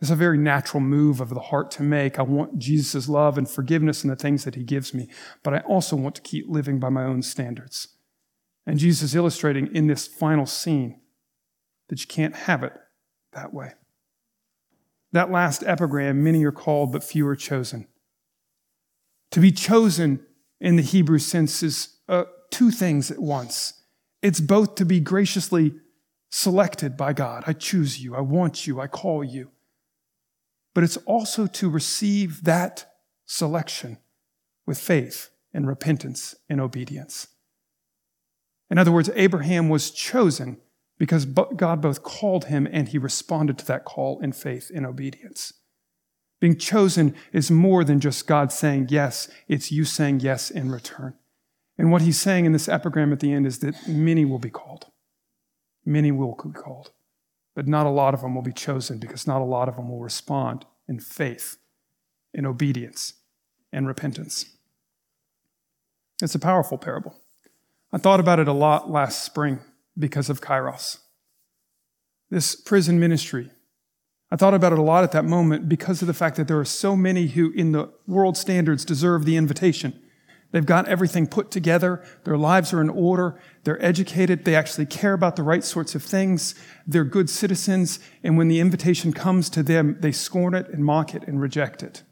It's 0.00 0.10
a 0.10 0.16
very 0.16 0.38
natural 0.38 0.82
move 0.82 1.20
of 1.20 1.30
the 1.30 1.40
heart 1.40 1.70
to 1.72 1.82
make. 1.82 2.18
I 2.18 2.22
want 2.22 2.58
Jesus' 2.58 3.08
love 3.08 3.38
and 3.38 3.48
forgiveness 3.48 4.02
and 4.02 4.10
the 4.10 4.16
things 4.16 4.44
that 4.44 4.54
he 4.54 4.64
gives 4.64 4.92
me, 4.92 5.08
but 5.42 5.54
I 5.54 5.58
also 5.60 5.96
want 5.96 6.14
to 6.16 6.22
keep 6.22 6.46
living 6.48 6.78
by 6.78 6.88
my 6.88 7.04
own 7.04 7.22
standards. 7.22 7.88
And 8.66 8.78
Jesus 8.78 9.02
is 9.02 9.14
illustrating 9.14 9.74
in 9.74 9.86
this 9.86 10.06
final 10.06 10.46
scene 10.46 11.00
that 11.88 12.00
you 12.00 12.06
can't 12.06 12.34
have 12.34 12.62
it 12.62 12.72
that 13.32 13.54
way. 13.54 13.72
That 15.12 15.30
last 15.30 15.62
epigram, 15.64 16.24
many 16.24 16.44
are 16.44 16.52
called, 16.52 16.92
but 16.92 17.04
few 17.04 17.26
are 17.28 17.36
chosen. 17.36 17.86
To 19.30 19.40
be 19.40 19.52
chosen 19.52 20.20
in 20.60 20.76
the 20.76 20.82
Hebrew 20.82 21.18
sense 21.18 21.62
is 21.62 21.96
uh, 22.08 22.24
two 22.50 22.70
things 22.70 23.10
at 23.10 23.20
once. 23.20 23.82
It's 24.22 24.40
both 24.40 24.74
to 24.76 24.84
be 24.84 25.00
graciously 25.00 25.74
selected 26.30 26.96
by 26.96 27.12
God. 27.12 27.44
I 27.46 27.52
choose 27.52 28.02
you, 28.02 28.16
I 28.16 28.20
want 28.20 28.66
you, 28.66 28.80
I 28.80 28.86
call 28.86 29.22
you. 29.22 29.50
But 30.74 30.84
it's 30.84 30.96
also 30.98 31.46
to 31.46 31.70
receive 31.70 32.44
that 32.44 32.92
selection 33.24 33.98
with 34.66 34.78
faith 34.78 35.30
and 35.52 35.66
repentance 35.66 36.34
and 36.48 36.60
obedience. 36.60 37.28
In 38.70 38.78
other 38.78 38.92
words, 38.92 39.10
Abraham 39.14 39.68
was 39.68 39.90
chosen 39.90 40.58
because 40.98 41.24
God 41.24 41.80
both 41.80 42.02
called 42.02 42.46
him 42.46 42.68
and 42.70 42.88
he 42.88 42.98
responded 42.98 43.58
to 43.58 43.66
that 43.66 43.84
call 43.84 44.18
in 44.20 44.32
faith 44.32 44.70
and 44.74 44.84
obedience. 44.84 45.52
Being 46.40 46.58
chosen 46.58 47.14
is 47.32 47.50
more 47.50 47.84
than 47.84 48.00
just 48.00 48.26
God 48.26 48.52
saying 48.52 48.88
yes, 48.90 49.28
it's 49.48 49.72
you 49.72 49.84
saying 49.84 50.20
yes 50.20 50.50
in 50.50 50.70
return. 50.70 51.14
And 51.78 51.90
what 51.90 52.02
he's 52.02 52.20
saying 52.20 52.44
in 52.44 52.52
this 52.52 52.68
epigram 52.68 53.12
at 53.12 53.20
the 53.20 53.32
end 53.32 53.46
is 53.46 53.60
that 53.60 53.88
many 53.88 54.24
will 54.24 54.38
be 54.38 54.50
called. 54.50 54.86
Many 55.84 56.12
will 56.12 56.34
be 56.34 56.52
called. 56.52 56.92
But 57.54 57.68
not 57.68 57.86
a 57.86 57.90
lot 57.90 58.14
of 58.14 58.22
them 58.22 58.34
will 58.34 58.42
be 58.42 58.52
chosen 58.52 58.98
because 58.98 59.26
not 59.26 59.40
a 59.40 59.44
lot 59.44 59.68
of 59.68 59.76
them 59.76 59.88
will 59.88 60.00
respond 60.00 60.66
in 60.88 60.98
faith, 60.98 61.56
in 62.32 62.46
obedience, 62.46 63.14
and 63.72 63.86
repentance. 63.86 64.46
It's 66.22 66.34
a 66.34 66.40
powerful 66.40 66.78
parable. 66.78 67.16
I 67.92 67.98
thought 67.98 68.20
about 68.20 68.40
it 68.40 68.48
a 68.48 68.52
lot 68.52 68.90
last 68.90 69.24
spring 69.24 69.60
because 69.98 70.28
of 70.28 70.40
Kairos. 70.40 70.98
This 72.30 72.56
prison 72.56 72.98
ministry 72.98 73.50
I 74.34 74.36
thought 74.36 74.52
about 74.52 74.72
it 74.72 74.80
a 74.80 74.82
lot 74.82 75.04
at 75.04 75.12
that 75.12 75.24
moment 75.24 75.68
because 75.68 76.02
of 76.02 76.08
the 76.08 76.12
fact 76.12 76.34
that 76.38 76.48
there 76.48 76.58
are 76.58 76.64
so 76.64 76.96
many 76.96 77.28
who, 77.28 77.52
in 77.52 77.70
the 77.70 77.92
world 78.08 78.36
standards, 78.36 78.84
deserve 78.84 79.24
the 79.24 79.36
invitation. 79.36 80.02
They've 80.54 80.64
got 80.64 80.86
everything 80.86 81.26
put 81.26 81.50
together. 81.50 82.00
Their 82.22 82.38
lives 82.38 82.72
are 82.72 82.80
in 82.80 82.88
order. 82.88 83.40
They're 83.64 83.84
educated. 83.84 84.44
They 84.44 84.54
actually 84.54 84.86
care 84.86 85.12
about 85.12 85.34
the 85.34 85.42
right 85.42 85.64
sorts 85.64 85.96
of 85.96 86.04
things. 86.04 86.54
They're 86.86 87.02
good 87.02 87.28
citizens. 87.28 87.98
And 88.22 88.38
when 88.38 88.46
the 88.46 88.60
invitation 88.60 89.12
comes 89.12 89.50
to 89.50 89.64
them, 89.64 89.96
they 89.98 90.12
scorn 90.12 90.54
it 90.54 90.68
and 90.68 90.84
mock 90.84 91.12
it 91.12 91.24
and 91.26 91.40
reject 91.40 91.82
it. 91.82 92.04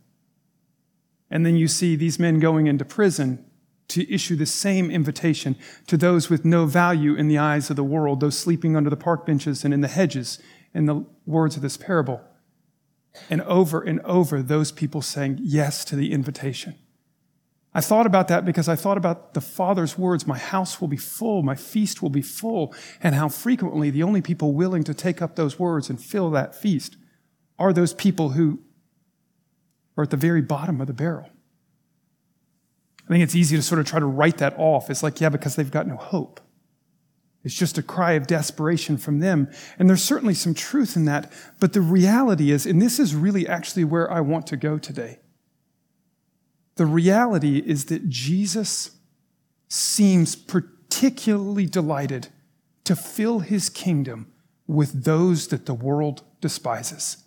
And 1.30 1.46
then 1.46 1.54
you 1.54 1.68
see 1.68 1.94
these 1.94 2.18
men 2.18 2.40
going 2.40 2.66
into 2.66 2.84
prison 2.84 3.44
to 3.86 4.12
issue 4.12 4.34
the 4.34 4.44
same 4.44 4.90
invitation 4.90 5.54
to 5.86 5.96
those 5.96 6.28
with 6.28 6.44
no 6.44 6.66
value 6.66 7.14
in 7.14 7.28
the 7.28 7.38
eyes 7.38 7.70
of 7.70 7.76
the 7.76 7.84
world, 7.84 8.18
those 8.18 8.36
sleeping 8.36 8.74
under 8.74 8.90
the 8.90 8.96
park 8.96 9.24
benches 9.24 9.64
and 9.64 9.72
in 9.72 9.82
the 9.82 9.86
hedges 9.86 10.40
in 10.74 10.86
the 10.86 11.06
words 11.26 11.54
of 11.54 11.62
this 11.62 11.76
parable. 11.76 12.20
And 13.30 13.40
over 13.42 13.80
and 13.80 14.00
over, 14.00 14.42
those 14.42 14.72
people 14.72 15.00
saying 15.00 15.38
yes 15.40 15.84
to 15.84 15.94
the 15.94 16.10
invitation. 16.10 16.74
I 17.74 17.80
thought 17.80 18.04
about 18.04 18.28
that 18.28 18.44
because 18.44 18.68
I 18.68 18.76
thought 18.76 18.98
about 18.98 19.32
the 19.32 19.40
Father's 19.40 19.96
words, 19.96 20.26
my 20.26 20.36
house 20.36 20.80
will 20.80 20.88
be 20.88 20.98
full, 20.98 21.42
my 21.42 21.54
feast 21.54 22.02
will 22.02 22.10
be 22.10 22.20
full, 22.20 22.74
and 23.02 23.14
how 23.14 23.28
frequently 23.28 23.88
the 23.88 24.02
only 24.02 24.20
people 24.20 24.52
willing 24.52 24.84
to 24.84 24.94
take 24.94 25.22
up 25.22 25.36
those 25.36 25.58
words 25.58 25.88
and 25.88 26.00
fill 26.00 26.30
that 26.30 26.54
feast 26.54 26.96
are 27.58 27.72
those 27.72 27.94
people 27.94 28.30
who 28.30 28.60
are 29.96 30.04
at 30.04 30.10
the 30.10 30.16
very 30.16 30.42
bottom 30.42 30.80
of 30.80 30.86
the 30.86 30.92
barrel. 30.92 31.30
I 33.06 33.08
think 33.08 33.24
it's 33.24 33.34
easy 33.34 33.56
to 33.56 33.62
sort 33.62 33.80
of 33.80 33.86
try 33.86 34.00
to 34.00 34.06
write 34.06 34.38
that 34.38 34.54
off. 34.58 34.90
It's 34.90 35.02
like, 35.02 35.20
yeah, 35.20 35.28
because 35.28 35.56
they've 35.56 35.70
got 35.70 35.86
no 35.86 35.96
hope. 35.96 36.40
It's 37.44 37.54
just 37.54 37.76
a 37.78 37.82
cry 37.82 38.12
of 38.12 38.26
desperation 38.26 38.96
from 38.96 39.18
them. 39.18 39.50
And 39.78 39.88
there's 39.88 40.02
certainly 40.02 40.34
some 40.34 40.54
truth 40.54 40.94
in 40.94 41.06
that. 41.06 41.32
But 41.58 41.72
the 41.72 41.80
reality 41.80 42.52
is, 42.52 42.66
and 42.66 42.80
this 42.80 43.00
is 43.00 43.14
really 43.14 43.48
actually 43.48 43.84
where 43.84 44.10
I 44.10 44.20
want 44.20 44.46
to 44.48 44.56
go 44.56 44.78
today. 44.78 45.18
The 46.76 46.86
reality 46.86 47.58
is 47.58 47.86
that 47.86 48.08
Jesus 48.08 48.92
seems 49.68 50.36
particularly 50.36 51.66
delighted 51.66 52.28
to 52.84 52.96
fill 52.96 53.40
his 53.40 53.68
kingdom 53.68 54.32
with 54.66 55.04
those 55.04 55.48
that 55.48 55.66
the 55.66 55.74
world 55.74 56.22
despises. 56.40 57.24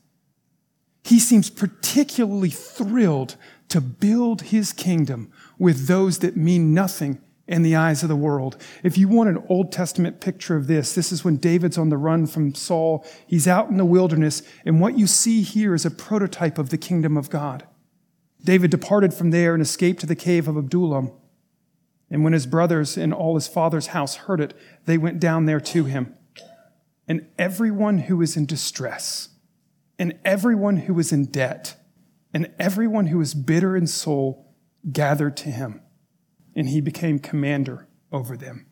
He 1.04 1.20
seems 1.20 1.50
particularly 1.50 2.50
thrilled 2.50 3.36
to 3.70 3.82
build 3.82 4.44
his 4.44 4.74
kingdom 4.74 5.32
with 5.60 5.88
those 5.88 6.20
that 6.20 6.36
mean 6.36 6.74
nothing 6.74 7.20
in 7.48 7.62
the 7.62 7.76
eyes 7.76 8.02
of 8.02 8.10
the 8.10 8.16
world. 8.16 8.58
If 8.84 8.98
you 8.98 9.08
want 9.08 9.30
an 9.30 9.44
Old 9.48 9.72
Testament 9.72 10.20
picture 10.20 10.56
of 10.56 10.66
this, 10.66 10.96
this 10.96 11.12
is 11.12 11.24
when 11.24 11.38
David's 11.38 11.78
on 11.78 11.90
the 11.90 11.98
run 11.98 12.26
from 12.26 12.56
Saul. 12.56 13.06
He's 13.28 13.48
out 13.48 13.70
in 13.70 13.78
the 13.78 13.86
wilderness, 13.86 14.42
and 14.66 14.82
what 14.82 14.98
you 14.98 15.06
see 15.06 15.44
here 15.44 15.76
is 15.76 15.86
a 15.86 15.92
prototype 15.92 16.58
of 16.58 16.70
the 16.70 16.78
kingdom 16.78 17.18
of 17.18 17.30
God. 17.30 17.68
David 18.46 18.72
departed 18.72 19.14
from 19.14 19.32
there 19.32 19.54
and 19.54 19.62
escaped 19.62 20.00
to 20.02 20.06
the 20.06 20.16
cave 20.16 20.48
of 20.48 20.56
Adullam. 20.56 21.12
And 22.10 22.24
when 22.24 22.34
his 22.34 22.46
brothers 22.46 22.98
and 22.98 23.14
all 23.14 23.36
his 23.36 23.48
father's 23.48 23.88
house 23.88 24.16
heard 24.16 24.40
it, 24.40 24.54
they 24.86 24.98
went 24.98 25.20
down 25.20 25.46
there 25.46 25.60
to 25.60 25.86
him. 25.86 26.16
And 27.08 27.28
everyone 27.38 27.98
who 27.98 28.18
was 28.18 28.38
in 28.38 28.46
distress, 28.46 29.30
and 29.98 30.18
everyone 30.24 30.78
who 30.78 30.94
was 30.94 31.12
in 31.12 31.26
debt, 31.26 31.76
and 32.34 32.52
everyone 32.60 33.08
who 33.08 33.18
was 33.18 33.34
bitter 33.34 33.76
in 33.76 33.88
soul 33.88 34.54
gathered 34.92 35.36
to 35.38 35.50
him, 35.50 35.82
and 36.56 36.70
he 36.70 36.82
became 36.82 37.18
commander 37.18 37.88
over 38.12 38.38
them. 38.38 38.68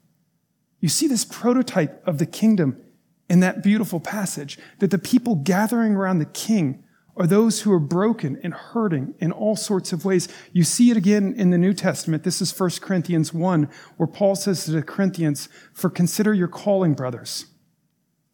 You 0.80 0.90
see 0.90 1.08
this 1.08 1.26
prototype 1.26 2.06
of 2.08 2.18
the 2.18 2.26
kingdom 2.26 2.82
in 3.30 3.40
that 3.40 3.64
beautiful 3.64 4.00
passage 4.00 4.60
that 4.80 4.92
the 4.92 5.00
people 5.00 5.36
gathering 5.36 5.96
around 5.96 6.20
the 6.20 6.26
king 6.26 6.83
are 7.16 7.28
those 7.28 7.62
who 7.62 7.72
are 7.72 7.80
broken 7.80 8.40
and 8.44 8.54
hurting 8.54 9.14
in 9.20 9.32
all 9.32 9.56
sorts 9.56 9.94
of 9.94 10.04
ways. 10.04 10.28
You 10.52 10.64
see 10.64 10.90
it 10.90 10.98
again 10.98 11.36
in 11.38 11.52
the 11.52 11.58
New 11.58 11.74
Testament. 11.74 12.24
This 12.24 12.42
is 12.42 12.58
1 12.58 12.72
Corinthians 12.82 13.34
1, 13.34 13.70
where 13.98 14.08
Paul 14.08 14.36
says 14.36 14.66
to 14.66 14.72
the 14.72 14.82
Corinthians, 14.82 15.48
For 15.74 15.90
consider 15.90 16.34
your 16.34 16.48
calling, 16.48 16.94
brothers. 16.94 17.46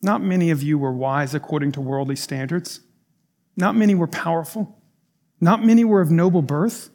Not 0.01 0.21
many 0.21 0.49
of 0.49 0.63
you 0.63 0.77
were 0.77 0.93
wise 0.93 1.35
according 1.35 1.73
to 1.73 1.81
worldly 1.81 2.15
standards. 2.15 2.79
Not 3.57 3.75
many 3.75 3.95
were 3.95 4.07
powerful. 4.07 4.81
Not 5.41 5.63
many 5.63 5.83
were 5.83 6.01
of 6.01 6.09
noble 6.09 6.41
birth. 6.41 6.89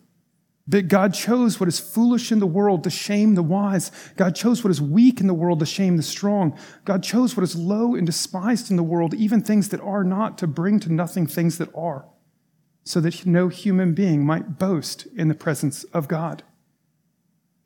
But 0.66 0.88
God 0.88 1.12
chose 1.12 1.60
what 1.60 1.68
is 1.68 1.78
foolish 1.78 2.32
in 2.32 2.38
the 2.38 2.46
world 2.46 2.84
to 2.84 2.90
shame 2.90 3.34
the 3.34 3.42
wise. 3.42 3.90
God 4.16 4.34
chose 4.34 4.64
what 4.64 4.70
is 4.70 4.80
weak 4.80 5.20
in 5.20 5.26
the 5.26 5.34
world 5.34 5.60
to 5.60 5.66
shame 5.66 5.98
the 5.98 6.02
strong. 6.02 6.58
God 6.86 7.02
chose 7.02 7.36
what 7.36 7.44
is 7.44 7.54
low 7.54 7.94
and 7.94 8.06
despised 8.06 8.70
in 8.70 8.76
the 8.76 8.82
world, 8.82 9.12
even 9.12 9.42
things 9.42 9.68
that 9.68 9.80
are 9.82 10.04
not, 10.04 10.38
to 10.38 10.46
bring 10.46 10.80
to 10.80 10.92
nothing 10.92 11.26
things 11.26 11.58
that 11.58 11.68
are, 11.74 12.06
so 12.82 12.98
that 13.00 13.26
no 13.26 13.48
human 13.48 13.92
being 13.92 14.24
might 14.24 14.58
boast 14.58 15.06
in 15.14 15.28
the 15.28 15.34
presence 15.34 15.84
of 15.84 16.08
God. 16.08 16.42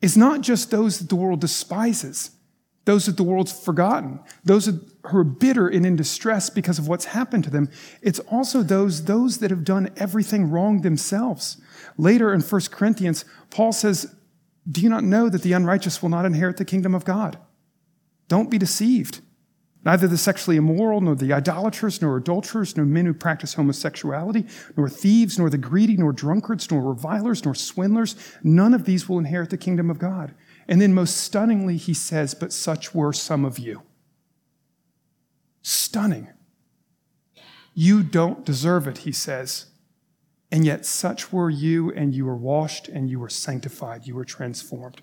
It's 0.01 0.17
not 0.17 0.41
just 0.41 0.71
those 0.71 0.99
that 0.99 1.07
the 1.07 1.15
world 1.15 1.39
despises, 1.39 2.31
those 2.83 3.05
that 3.05 3.17
the 3.17 3.23
world's 3.23 3.57
forgotten, 3.57 4.19
those 4.43 4.65
who 4.65 4.79
are 5.03 5.23
bitter 5.23 5.67
and 5.67 5.85
in 5.85 5.95
distress 5.95 6.49
because 6.49 6.79
of 6.79 6.87
what's 6.87 7.05
happened 7.05 7.43
to 7.45 7.49
them. 7.49 7.69
It's 8.01 8.19
also 8.19 8.61
those, 8.61 9.05
those 9.05 9.37
that 9.39 9.51
have 9.51 9.63
done 9.63 9.89
everything 9.95 10.49
wrong 10.49 10.81
themselves. 10.81 11.61
Later 11.99 12.33
in 12.33 12.39
1 12.39 12.61
Corinthians, 12.71 13.25
Paul 13.49 13.73
says, 13.73 14.15
Do 14.71 14.79
you 14.79 14.87
not 14.87 15.03
know 15.03 15.27
that 15.27 15.41
the 15.41 15.51
unrighteous 15.51 16.01
will 16.01 16.07
not 16.07 16.25
inherit 16.25 16.55
the 16.55 16.63
kingdom 16.63 16.95
of 16.95 17.03
God? 17.03 17.37
Don't 18.29 18.49
be 18.49 18.57
deceived. 18.57 19.19
Neither 19.83 20.07
the 20.07 20.17
sexually 20.17 20.55
immoral, 20.55 21.01
nor 21.01 21.15
the 21.15 21.33
idolaters, 21.33 22.01
nor 22.01 22.15
adulterers, 22.15 22.77
nor 22.77 22.85
men 22.85 23.05
who 23.05 23.13
practice 23.13 23.55
homosexuality, 23.55 24.45
nor 24.77 24.87
thieves, 24.87 25.37
nor 25.37 25.49
the 25.49 25.57
greedy, 25.57 25.97
nor 25.97 26.13
drunkards, 26.13 26.71
nor 26.71 26.81
revilers, 26.81 27.43
nor 27.43 27.53
swindlers, 27.53 28.15
none 28.43 28.73
of 28.73 28.85
these 28.85 29.09
will 29.09 29.19
inherit 29.19 29.49
the 29.49 29.57
kingdom 29.57 29.89
of 29.89 29.99
God. 29.99 30.33
And 30.69 30.81
then, 30.81 30.93
most 30.93 31.17
stunningly, 31.17 31.75
he 31.75 31.93
says, 31.93 32.33
But 32.33 32.53
such 32.53 32.95
were 32.95 33.11
some 33.11 33.43
of 33.43 33.59
you. 33.59 33.81
Stunning. 35.61 36.29
You 37.73 38.03
don't 38.03 38.45
deserve 38.45 38.87
it, 38.87 38.99
he 38.99 39.11
says. 39.11 39.65
And 40.51 40.65
yet, 40.65 40.85
such 40.85 41.31
were 41.31 41.49
you, 41.49 41.91
and 41.91 42.13
you 42.13 42.25
were 42.25 42.35
washed, 42.35 42.87
and 42.87 43.09
you 43.09 43.19
were 43.19 43.29
sanctified, 43.29 44.07
you 44.07 44.15
were 44.15 44.25
transformed. 44.25 45.01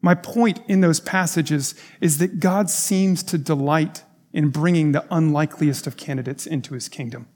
My 0.00 0.14
point 0.14 0.60
in 0.68 0.80
those 0.80 1.00
passages 1.00 1.74
is 2.00 2.18
that 2.18 2.40
God 2.40 2.70
seems 2.70 3.22
to 3.24 3.36
delight 3.36 4.04
in 4.32 4.48
bringing 4.48 4.92
the 4.92 5.04
unlikeliest 5.10 5.86
of 5.86 5.96
candidates 5.96 6.46
into 6.46 6.74
his 6.74 6.88
kingdom. 6.88 7.28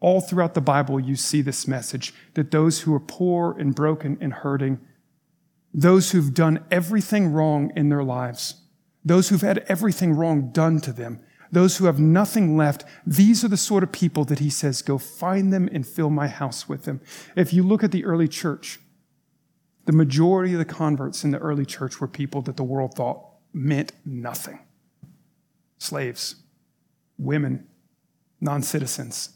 All 0.00 0.20
throughout 0.20 0.54
the 0.54 0.60
Bible, 0.60 1.00
you 1.00 1.16
see 1.16 1.42
this 1.42 1.66
message 1.66 2.12
that 2.34 2.50
those 2.50 2.80
who 2.80 2.92
are 2.92 3.00
poor 3.00 3.56
and 3.58 3.74
broken 3.74 4.18
and 4.20 4.32
hurting 4.32 4.80
those 5.72 6.10
who've 6.10 6.34
done 6.34 6.64
everything 6.70 7.32
wrong 7.32 7.72
in 7.74 7.88
their 7.88 8.04
lives, 8.04 8.62
those 9.04 9.28
who've 9.28 9.40
had 9.40 9.64
everything 9.68 10.12
wrong 10.12 10.50
done 10.52 10.80
to 10.80 10.92
them, 10.92 11.20
those 11.52 11.76
who 11.76 11.84
have 11.84 12.00
nothing 12.00 12.56
left, 12.56 12.84
these 13.06 13.44
are 13.44 13.48
the 13.48 13.56
sort 13.58 13.82
of 13.82 13.92
people 13.92 14.24
that 14.24 14.38
he 14.38 14.50
says, 14.50 14.82
go 14.82 14.96
find 14.98 15.52
them 15.52 15.68
and 15.70 15.86
fill 15.86 16.10
my 16.10 16.26
house 16.26 16.68
with 16.68 16.84
them. 16.84 17.00
If 17.36 17.52
you 17.52 17.62
look 17.62 17.84
at 17.84 17.92
the 17.92 18.06
early 18.06 18.26
church, 18.26 18.80
the 19.84 19.92
majority 19.92 20.54
of 20.54 20.58
the 20.58 20.64
converts 20.64 21.24
in 21.24 21.30
the 21.30 21.38
early 21.38 21.66
church 21.66 22.00
were 22.00 22.08
people 22.08 22.40
that 22.42 22.56
the 22.56 22.64
world 22.64 22.94
thought 22.94 23.26
meant 23.52 23.92
nothing 24.04 24.58
slaves, 25.78 26.36
women, 27.18 27.66
non 28.40 28.62
citizens, 28.62 29.30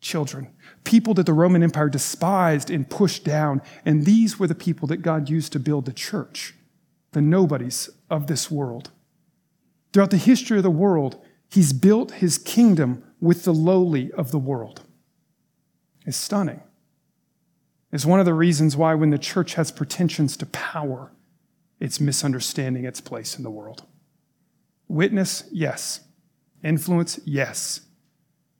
children, 0.00 0.48
people 0.82 1.12
that 1.14 1.26
the 1.26 1.32
Roman 1.32 1.62
Empire 1.62 1.90
despised 1.90 2.70
and 2.70 2.88
pushed 2.88 3.22
down. 3.22 3.60
And 3.84 4.06
these 4.06 4.38
were 4.38 4.46
the 4.46 4.54
people 4.54 4.88
that 4.88 4.98
God 4.98 5.28
used 5.28 5.52
to 5.52 5.60
build 5.60 5.84
the 5.84 5.92
church, 5.92 6.54
the 7.12 7.20
nobodies 7.20 7.90
of 8.08 8.26
this 8.26 8.50
world. 8.50 8.90
Throughout 9.92 10.10
the 10.10 10.16
history 10.16 10.56
of 10.56 10.62
the 10.62 10.70
world, 10.70 11.22
he's 11.50 11.72
built 11.72 12.12
his 12.12 12.38
kingdom 12.38 13.04
with 13.20 13.44
the 13.44 13.54
lowly 13.54 14.10
of 14.12 14.30
the 14.30 14.38
world. 14.38 14.82
It's 16.06 16.16
stunning. 16.16 16.62
It's 17.92 18.06
one 18.06 18.20
of 18.20 18.26
the 18.26 18.34
reasons 18.34 18.76
why, 18.76 18.94
when 18.94 19.10
the 19.10 19.18
church 19.18 19.54
has 19.54 19.72
pretensions 19.72 20.36
to 20.38 20.46
power, 20.46 21.12
it's 21.80 22.00
misunderstanding 22.00 22.84
its 22.84 23.00
place 23.00 23.36
in 23.36 23.42
the 23.42 23.50
world. 23.50 23.84
Witness, 24.88 25.44
yes. 25.50 26.00
Influence, 26.62 27.18
yes 27.24 27.80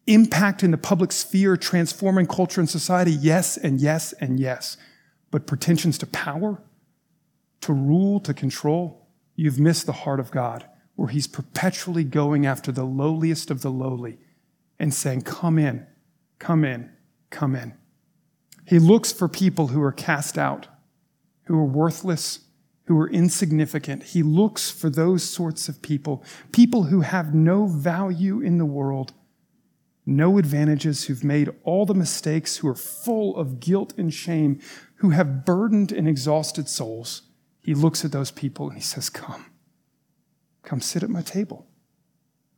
impact 0.07 0.63
in 0.63 0.71
the 0.71 0.79
public 0.79 1.13
sphere, 1.13 1.57
transforming 1.57 2.27
culture 2.27 2.61
and 2.61 2.69
society? 2.69 3.13
Yes, 3.13 3.57
and 3.57 3.81
yes, 3.81 4.13
and 4.15 4.41
yes. 4.41 4.77
But 5.31 5.47
pretensions 5.47 5.99
to 5.99 6.07
power, 6.07 6.61
to 7.61 7.73
rule, 7.73 8.21
to 8.21 8.35
control, 8.35 9.07
you've 9.37 9.61
missed 9.61 9.87
the 9.87 9.93
heart 9.93 10.21
of 10.21 10.31
God, 10.31 10.67
where 11.01 11.09
He's 11.09 11.27
perpetually 11.27 12.05
going 12.05 12.45
after 12.45 12.71
the 12.71 12.85
lowliest 12.85 13.51
of 13.51 13.63
the 13.63 13.71
lowly 13.71 14.19
and 14.79 14.93
saying, 14.93 15.23
Come 15.23 15.59
in, 15.59 15.87
come 16.39 16.63
in, 16.63 16.91
come 17.31 17.57
in. 17.57 17.73
He 18.67 18.79
looks 18.79 19.11
for 19.11 19.27
people 19.27 19.69
who 19.69 19.81
are 19.81 19.93
cast 19.93 20.37
out, 20.37 20.67
who 21.45 21.59
are 21.59 21.65
worthless, 21.65 22.41
who 22.85 22.99
are 22.99 23.09
insignificant. 23.09 24.03
He 24.03 24.23
looks 24.23 24.71
for 24.71 24.91
those 24.91 25.23
sorts 25.25 25.71
of 25.71 25.81
people, 25.81 26.23
people 26.53 26.85
who 26.85 27.01
have 27.01 27.35
no 27.35 27.67
value 27.67 28.43
in 28.43 28.59
the 28.59 28.67
world 28.67 29.15
no 30.07 30.39
advantages, 30.39 31.05
who've 31.05 31.23
made 31.23 31.51
all 31.63 31.87
the 31.87 31.95
mistakes, 31.95 32.57
who 32.57 32.69
are 32.69 32.75
full 32.75 33.37
of 33.37 33.61
guilt 33.61 33.95
and 33.97 34.13
shame, 34.13 34.59
who 34.97 35.11
have 35.11 35.45
burdened 35.45 35.93
and 35.93 36.09
exhausted 36.09 36.69
souls, 36.69 37.23
he 37.61 37.75
looks 37.75 38.05
at 38.05 38.11
those 38.11 38.33
people 38.33 38.69
and 38.69 38.77
he 38.77 38.83
says, 38.83 39.09
Come, 39.09 39.47
come 40.63 40.81
sit 40.81 41.03
at 41.03 41.11
my 41.11 41.23
table. 41.23 41.67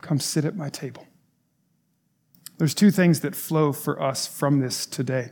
Come 0.01 0.19
sit 0.19 0.45
at 0.45 0.57
my 0.57 0.69
table. 0.69 1.07
There's 2.59 2.75
two 2.75 2.91
things 2.91 3.21
that 3.21 3.35
flow 3.35 3.73
for 3.73 4.01
us 4.01 4.27
from 4.27 4.61
this 4.61 4.87
today. 4.87 5.31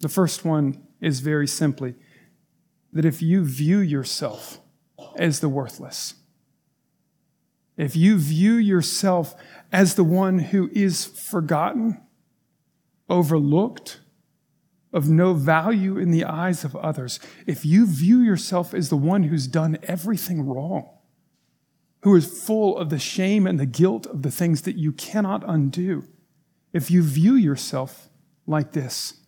The 0.00 0.08
first 0.08 0.44
one 0.44 0.86
is 1.00 1.20
very 1.20 1.46
simply 1.46 1.94
that 2.92 3.04
if 3.04 3.22
you 3.22 3.44
view 3.44 3.78
yourself 3.78 4.60
as 5.16 5.40
the 5.40 5.48
worthless, 5.48 6.14
if 7.76 7.94
you 7.94 8.18
view 8.18 8.54
yourself 8.54 9.34
as 9.72 9.94
the 9.94 10.04
one 10.04 10.38
who 10.38 10.70
is 10.72 11.04
forgotten, 11.04 12.00
overlooked, 13.08 14.00
of 14.96 15.10
no 15.10 15.34
value 15.34 15.98
in 15.98 16.10
the 16.10 16.24
eyes 16.24 16.64
of 16.64 16.74
others, 16.74 17.20
if 17.46 17.66
you 17.66 17.86
view 17.86 18.20
yourself 18.20 18.72
as 18.72 18.88
the 18.88 18.96
one 18.96 19.24
who's 19.24 19.46
done 19.46 19.76
everything 19.82 20.46
wrong, 20.46 20.88
who 22.00 22.16
is 22.16 22.42
full 22.42 22.78
of 22.78 22.88
the 22.88 22.98
shame 22.98 23.46
and 23.46 23.60
the 23.60 23.66
guilt 23.66 24.06
of 24.06 24.22
the 24.22 24.30
things 24.30 24.62
that 24.62 24.76
you 24.76 24.92
cannot 24.92 25.44
undo, 25.46 26.04
if 26.72 26.90
you 26.90 27.02
view 27.02 27.34
yourself 27.34 28.08
like 28.46 28.72
this, 28.72 29.20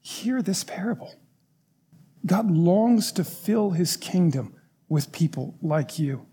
hear 0.00 0.40
this 0.40 0.64
parable. 0.64 1.14
God 2.24 2.50
longs 2.50 3.12
to 3.12 3.22
fill 3.22 3.72
his 3.72 3.98
kingdom 3.98 4.54
with 4.88 5.12
people 5.12 5.58
like 5.60 5.98
you. 5.98 6.26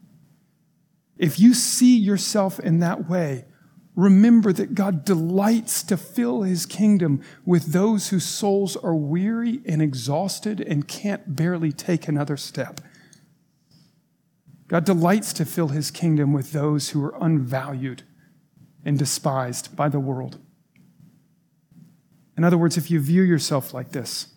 If 1.18 1.38
you 1.38 1.54
see 1.54 1.98
yourself 1.98 2.62
in 2.62 2.80
that 2.80 3.10
way, 3.10 3.44
remember 4.00 4.54
that 4.54 4.76
God 4.76 5.04
delights 5.04 5.84
to 5.84 5.98
fill 5.98 6.44
his 6.44 6.66
kingdom 6.66 7.22
with 7.46 7.74
those 7.74 8.10
whose 8.10 8.26
souls 8.26 8.78
are 8.78 8.96
weary 8.96 9.62
and 9.66 9.82
exhausted 9.82 10.62
and 10.62 10.88
can't 10.88 11.36
barely 11.36 11.74
take 11.74 12.08
another 12.08 12.38
step. 12.38 12.80
God 14.70 14.86
delights 14.86 15.34
to 15.34 15.46
fill 15.46 15.70
his 15.70 15.92
kingdom 15.92 16.32
with 16.32 16.54
those 16.54 16.90
who 16.90 17.04
are 17.04 17.16
unvalued 17.20 18.04
and 18.86 18.98
despised 18.98 19.76
by 19.76 19.90
the 19.90 20.00
world. 20.00 20.40
In 22.38 22.46
other 22.46 22.58
words, 22.58 22.78
if 22.78 22.90
you 22.90 23.02
view 23.02 23.24
yourself 23.24 23.74
like 23.74 23.92
this, 23.92 24.28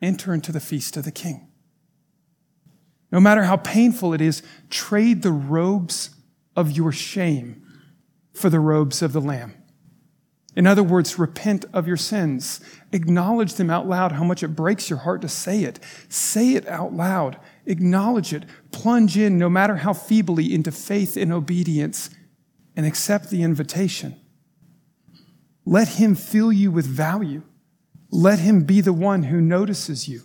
enter 0.00 0.32
into 0.32 0.52
the 0.52 0.60
feast 0.60 0.96
of 0.96 1.04
the 1.04 1.12
king. 1.12 1.48
No 3.12 3.20
matter 3.20 3.44
how 3.44 3.56
painful 3.58 4.14
it 4.14 4.22
is, 4.22 4.42
trade 4.70 5.20
the 5.20 5.32
robes 5.32 6.10
of 6.56 6.70
your 6.70 6.92
shame 6.92 7.65
for 8.36 8.50
the 8.50 8.60
robes 8.60 9.02
of 9.02 9.12
the 9.12 9.20
Lamb. 9.20 9.54
In 10.54 10.66
other 10.66 10.82
words, 10.82 11.18
repent 11.18 11.66
of 11.74 11.86
your 11.86 11.98
sins. 11.98 12.60
Acknowledge 12.90 13.54
them 13.54 13.68
out 13.68 13.86
loud, 13.86 14.12
how 14.12 14.24
much 14.24 14.42
it 14.42 14.56
breaks 14.56 14.88
your 14.88 15.00
heart 15.00 15.20
to 15.20 15.28
say 15.28 15.64
it. 15.64 15.78
Say 16.08 16.54
it 16.54 16.66
out 16.66 16.94
loud. 16.94 17.38
Acknowledge 17.66 18.32
it. 18.32 18.44
Plunge 18.72 19.18
in, 19.18 19.36
no 19.36 19.50
matter 19.50 19.76
how 19.76 19.92
feebly, 19.92 20.54
into 20.54 20.72
faith 20.72 21.16
and 21.16 21.30
obedience 21.30 22.08
and 22.74 22.86
accept 22.86 23.28
the 23.28 23.42
invitation. 23.42 24.18
Let 25.66 25.88
Him 25.88 26.14
fill 26.14 26.52
you 26.52 26.70
with 26.70 26.86
value. 26.86 27.42
Let 28.10 28.38
Him 28.38 28.64
be 28.64 28.80
the 28.80 28.94
one 28.94 29.24
who 29.24 29.42
notices 29.42 30.08
you, 30.08 30.22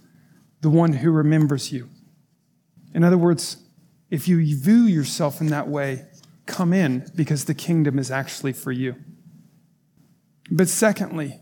the 0.61 0.69
one 0.69 0.93
who 0.93 1.11
remembers 1.11 1.73
you. 1.73 1.89
In 2.93 3.03
other 3.03 3.17
words, 3.17 3.57
if 4.09 4.27
you 4.27 4.37
view 4.57 4.83
yourself 4.83 5.41
in 5.41 5.47
that 5.47 5.67
way, 5.67 6.05
come 6.45 6.73
in 6.73 7.09
because 7.15 7.45
the 7.45 7.53
kingdom 7.53 7.99
is 7.99 8.11
actually 8.11 8.53
for 8.53 8.71
you. 8.71 8.95
But 10.49 10.67
secondly, 10.67 11.39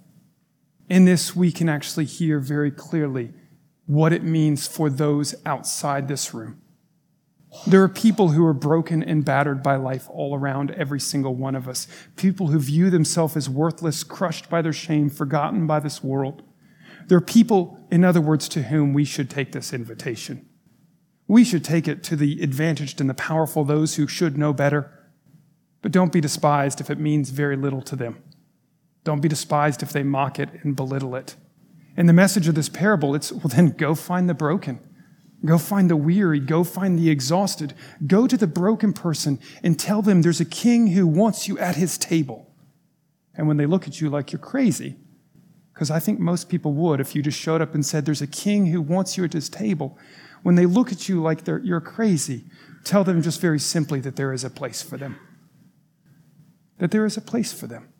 in 0.87 1.05
this, 1.05 1.35
we 1.35 1.51
can 1.51 1.69
actually 1.69 2.05
hear 2.05 2.39
very 2.39 2.71
clearly 2.71 3.31
what 3.85 4.13
it 4.13 4.23
means 4.23 4.67
for 4.67 4.89
those 4.89 5.35
outside 5.45 6.07
this 6.07 6.33
room. 6.33 6.61
There 7.65 7.81
are 7.81 7.89
people 7.89 8.29
who 8.29 8.45
are 8.45 8.53
broken 8.53 9.01
and 9.01 9.25
battered 9.25 9.63
by 9.63 9.75
life 9.75 10.07
all 10.09 10.35
around 10.35 10.71
every 10.71 10.99
single 10.99 11.33
one 11.33 11.55
of 11.55 11.67
us. 11.67 11.87
People 12.15 12.47
who 12.47 12.59
view 12.59 12.91
themselves 12.91 13.35
as 13.35 13.49
worthless, 13.49 14.03
crushed 14.03 14.49
by 14.49 14.61
their 14.61 14.73
shame, 14.73 15.09
forgotten 15.09 15.65
by 15.65 15.79
this 15.79 16.03
world. 16.03 16.43
There 17.07 17.17
are 17.17 17.21
people, 17.21 17.87
in 17.89 18.03
other 18.03 18.21
words, 18.21 18.47
to 18.49 18.63
whom 18.63 18.93
we 18.93 19.03
should 19.03 19.31
take 19.31 19.51
this 19.51 19.73
invitation. 19.73 20.47
We 21.29 21.43
should 21.43 21.63
take 21.63 21.87
it 21.87 22.01
to 22.05 22.15
the 22.15 22.41
advantaged 22.41 22.99
and 22.99 23.07
the 23.07 23.13
powerful, 23.13 23.63
those 23.63 23.95
who 23.95 24.07
should 24.07 24.35
know 24.35 24.51
better. 24.51 24.91
But 25.83 25.91
don't 25.91 26.11
be 26.11 26.19
despised 26.19 26.81
if 26.81 26.89
it 26.89 26.99
means 26.99 27.29
very 27.29 27.55
little 27.55 27.83
to 27.83 27.95
them. 27.95 28.23
Don't 29.03 29.21
be 29.21 29.29
despised 29.29 29.83
if 29.83 29.93
they 29.93 30.01
mock 30.01 30.39
it 30.39 30.49
and 30.63 30.75
belittle 30.75 31.15
it. 31.15 31.35
And 31.95 32.09
the 32.09 32.13
message 32.13 32.47
of 32.47 32.55
this 32.55 32.67
parable, 32.67 33.13
it's, 33.13 33.31
well, 33.31 33.47
then 33.47 33.69
go 33.69 33.93
find 33.93 34.27
the 34.27 34.33
broken. 34.33 34.79
Go 35.45 35.59
find 35.59 35.87
the 35.87 35.95
weary. 35.95 36.39
Go 36.39 36.63
find 36.63 36.97
the 36.97 37.11
exhausted. 37.11 37.75
Go 38.07 38.25
to 38.25 38.35
the 38.35 38.47
broken 38.47 38.91
person 38.91 39.39
and 39.61 39.79
tell 39.79 40.01
them 40.01 40.23
there's 40.23 40.41
a 40.41 40.45
king 40.45 40.87
who 40.87 41.05
wants 41.05 41.47
you 41.47 41.59
at 41.59 41.75
his 41.75 41.99
table. 41.99 42.51
And 43.35 43.47
when 43.47 43.57
they 43.57 43.67
look 43.67 43.87
at 43.87 44.01
you 44.01 44.09
like 44.09 44.31
you're 44.31 44.39
crazy, 44.39 44.97
because 45.75 45.91
I 45.91 45.99
think 45.99 46.19
most 46.19 46.49
people 46.49 46.73
would 46.73 46.99
if 46.99 47.15
you 47.15 47.21
just 47.21 47.39
showed 47.39 47.61
up 47.61 47.75
and 47.75 47.85
said, 47.85 48.05
There's 48.05 48.23
a 48.23 48.27
king 48.27 48.65
who 48.65 48.81
wants 48.81 49.15
you 49.15 49.23
at 49.23 49.33
his 49.33 49.47
table. 49.47 49.95
When 50.43 50.55
they 50.55 50.65
look 50.65 50.91
at 50.91 51.09
you 51.09 51.21
like 51.21 51.45
you're 51.47 51.81
crazy, 51.81 52.45
tell 52.83 53.03
them 53.03 53.21
just 53.21 53.41
very 53.41 53.59
simply 53.59 53.99
that 54.01 54.15
there 54.15 54.33
is 54.33 54.43
a 54.43 54.49
place 54.49 54.81
for 54.81 54.97
them. 54.97 55.19
That 56.77 56.91
there 56.91 57.05
is 57.05 57.17
a 57.17 57.21
place 57.21 57.51
for 57.51 57.67
them 57.67 57.93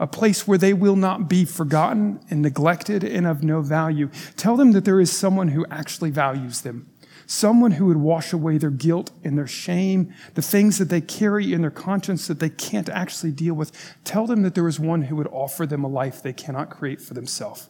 a 0.00 0.06
place 0.06 0.48
where 0.48 0.58
they 0.58 0.72
will 0.72 0.96
not 0.96 1.28
be 1.28 1.44
forgotten 1.44 2.18
and 2.30 2.40
neglected 2.40 3.04
and 3.04 3.26
of 3.26 3.44
no 3.44 3.60
value. 3.60 4.10
Tell 4.34 4.56
them 4.56 4.72
that 4.72 4.86
there 4.86 4.98
is 4.98 5.12
someone 5.12 5.48
who 5.48 5.66
actually 5.70 6.10
values 6.10 6.62
them, 6.62 6.90
someone 7.26 7.72
who 7.72 7.84
would 7.84 7.98
wash 7.98 8.32
away 8.32 8.56
their 8.56 8.70
guilt 8.70 9.10
and 9.22 9.36
their 9.36 9.46
shame, 9.46 10.12
the 10.34 10.42
things 10.42 10.78
that 10.78 10.88
they 10.88 11.02
carry 11.02 11.52
in 11.52 11.60
their 11.60 11.70
conscience 11.70 12.26
that 12.26 12.40
they 12.40 12.48
can't 12.48 12.88
actually 12.88 13.30
deal 13.30 13.52
with. 13.52 13.72
Tell 14.02 14.26
them 14.26 14.40
that 14.42 14.54
there 14.54 14.66
is 14.66 14.80
one 14.80 15.02
who 15.02 15.16
would 15.16 15.28
offer 15.28 15.66
them 15.66 15.84
a 15.84 15.88
life 15.88 16.22
they 16.22 16.32
cannot 16.32 16.70
create 16.70 17.02
for 17.02 17.12
themselves, 17.12 17.68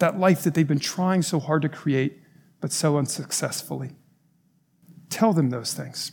that 0.00 0.20
life 0.20 0.42
that 0.42 0.52
they've 0.52 0.68
been 0.68 0.78
trying 0.78 1.22
so 1.22 1.40
hard 1.40 1.62
to 1.62 1.70
create, 1.70 2.20
but 2.64 2.72
so 2.72 2.96
unsuccessfully. 2.96 3.90
Tell 5.10 5.34
them 5.34 5.50
those 5.50 5.74
things. 5.74 6.12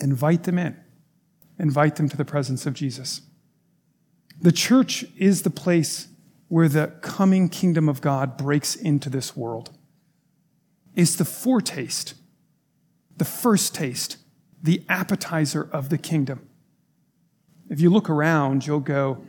Invite 0.00 0.42
them 0.42 0.58
in. 0.58 0.76
Invite 1.60 1.94
them 1.94 2.08
to 2.08 2.16
the 2.16 2.24
presence 2.24 2.66
of 2.66 2.74
Jesus. 2.74 3.20
The 4.40 4.50
church 4.50 5.04
is 5.16 5.42
the 5.42 5.50
place 5.50 6.08
where 6.48 6.68
the 6.68 6.88
coming 7.02 7.48
kingdom 7.48 7.88
of 7.88 8.00
God 8.00 8.36
breaks 8.36 8.74
into 8.74 9.08
this 9.08 9.36
world. 9.36 9.70
It's 10.96 11.14
the 11.14 11.24
foretaste, 11.24 12.14
the 13.16 13.24
first 13.24 13.76
taste, 13.76 14.16
the 14.60 14.82
appetizer 14.88 15.68
of 15.70 15.88
the 15.88 15.98
kingdom. 15.98 16.48
If 17.70 17.80
you 17.80 17.90
look 17.90 18.10
around, 18.10 18.66
you'll 18.66 18.80
go, 18.80 19.24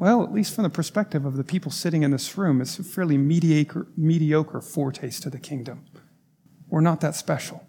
well, 0.00 0.24
at 0.24 0.32
least 0.32 0.54
from 0.54 0.64
the 0.64 0.70
perspective 0.70 1.26
of 1.26 1.36
the 1.36 1.44
people 1.44 1.70
sitting 1.70 2.02
in 2.02 2.10
this 2.10 2.38
room, 2.38 2.62
it's 2.62 2.78
a 2.78 2.82
fairly 2.82 3.18
mediocre, 3.18 3.86
mediocre 3.98 4.62
foretaste 4.62 5.26
of 5.26 5.32
the 5.32 5.38
kingdom. 5.38 5.84
We're 6.70 6.80
not 6.80 7.02
that 7.02 7.14
special. 7.14 7.66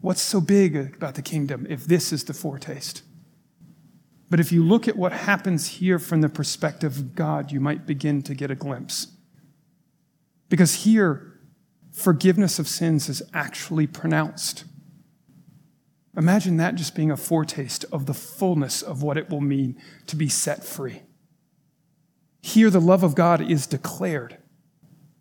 What's 0.00 0.22
so 0.22 0.40
big 0.40 0.94
about 0.94 1.16
the 1.16 1.22
kingdom 1.22 1.66
if 1.68 1.86
this 1.86 2.12
is 2.12 2.22
the 2.22 2.34
foretaste? 2.34 3.02
But 4.30 4.38
if 4.38 4.52
you 4.52 4.62
look 4.62 4.86
at 4.86 4.96
what 4.96 5.10
happens 5.10 5.66
here 5.66 5.98
from 5.98 6.20
the 6.20 6.28
perspective 6.28 6.96
of 6.98 7.16
God, 7.16 7.50
you 7.50 7.58
might 7.58 7.84
begin 7.84 8.22
to 8.22 8.32
get 8.32 8.52
a 8.52 8.54
glimpse. 8.54 9.08
Because 10.48 10.84
here, 10.84 11.40
forgiveness 11.90 12.60
of 12.60 12.68
sins 12.68 13.08
is 13.08 13.24
actually 13.34 13.88
pronounced. 13.88 14.66
Imagine 16.16 16.56
that 16.56 16.74
just 16.74 16.94
being 16.94 17.10
a 17.10 17.16
foretaste 17.16 17.84
of 17.92 18.06
the 18.06 18.14
fullness 18.14 18.82
of 18.82 19.02
what 19.02 19.16
it 19.16 19.30
will 19.30 19.40
mean 19.40 19.80
to 20.06 20.16
be 20.16 20.28
set 20.28 20.64
free. 20.64 21.02
Here, 22.42 22.70
the 22.70 22.80
love 22.80 23.02
of 23.02 23.14
God 23.14 23.40
is 23.40 23.66
declared. 23.66 24.38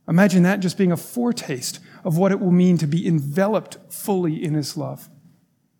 Imagine 0.07 0.43
that 0.43 0.61
just 0.61 0.77
being 0.77 0.91
a 0.91 0.97
foretaste 0.97 1.79
of 2.03 2.17
what 2.17 2.31
it 2.31 2.39
will 2.39 2.51
mean 2.51 2.77
to 2.77 2.87
be 2.87 3.07
enveloped 3.07 3.77
fully 3.93 4.43
in 4.43 4.55
His 4.55 4.75
love. 4.75 5.09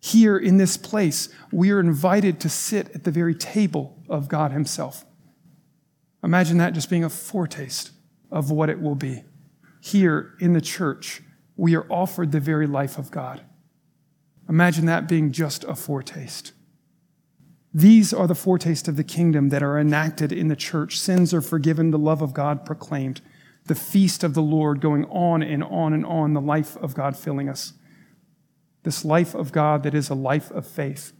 Here 0.00 0.36
in 0.36 0.58
this 0.58 0.76
place, 0.76 1.28
we 1.50 1.70
are 1.72 1.80
invited 1.80 2.38
to 2.40 2.48
sit 2.48 2.94
at 2.94 3.04
the 3.04 3.10
very 3.10 3.34
table 3.34 4.02
of 4.08 4.28
God 4.28 4.52
Himself. 4.52 5.04
Imagine 6.22 6.58
that 6.58 6.74
just 6.74 6.90
being 6.90 7.04
a 7.04 7.10
foretaste 7.10 7.90
of 8.30 8.50
what 8.50 8.70
it 8.70 8.80
will 8.80 8.94
be. 8.94 9.24
Here 9.80 10.34
in 10.40 10.52
the 10.52 10.60
church, 10.60 11.22
we 11.56 11.74
are 11.74 11.90
offered 11.90 12.32
the 12.32 12.40
very 12.40 12.66
life 12.66 12.98
of 12.98 13.10
God. 13.10 13.42
Imagine 14.50 14.84
that 14.84 15.08
being 15.08 15.32
just 15.32 15.64
a 15.64 15.74
foretaste. 15.74 16.52
These 17.72 18.12
are 18.12 18.26
the 18.26 18.34
foretaste 18.34 18.88
of 18.88 18.96
the 18.96 19.04
kingdom 19.04 19.48
that 19.48 19.62
are 19.62 19.78
enacted 19.78 20.32
in 20.32 20.48
the 20.48 20.56
church. 20.56 20.98
Sins 20.98 21.32
are 21.32 21.40
forgiven, 21.40 21.92
the 21.92 21.98
love 21.98 22.20
of 22.20 22.34
God 22.34 22.66
proclaimed, 22.66 23.22
the 23.66 23.74
feast 23.74 24.22
of 24.22 24.34
the 24.34 24.42
Lord 24.42 24.80
going 24.82 25.06
on 25.06 25.42
and 25.42 25.64
on 25.64 25.94
and 25.94 26.04
on, 26.04 26.34
the 26.34 26.40
life 26.40 26.76
of 26.76 26.94
God 26.94 27.16
filling 27.16 27.48
us 27.48 27.72
this 28.82 29.04
life 29.04 29.34
of 29.34 29.52
God 29.52 29.82
that 29.82 29.94
is 29.94 30.08
a 30.08 30.14
life 30.14 30.50
of 30.50 30.66
faith, 30.66 31.12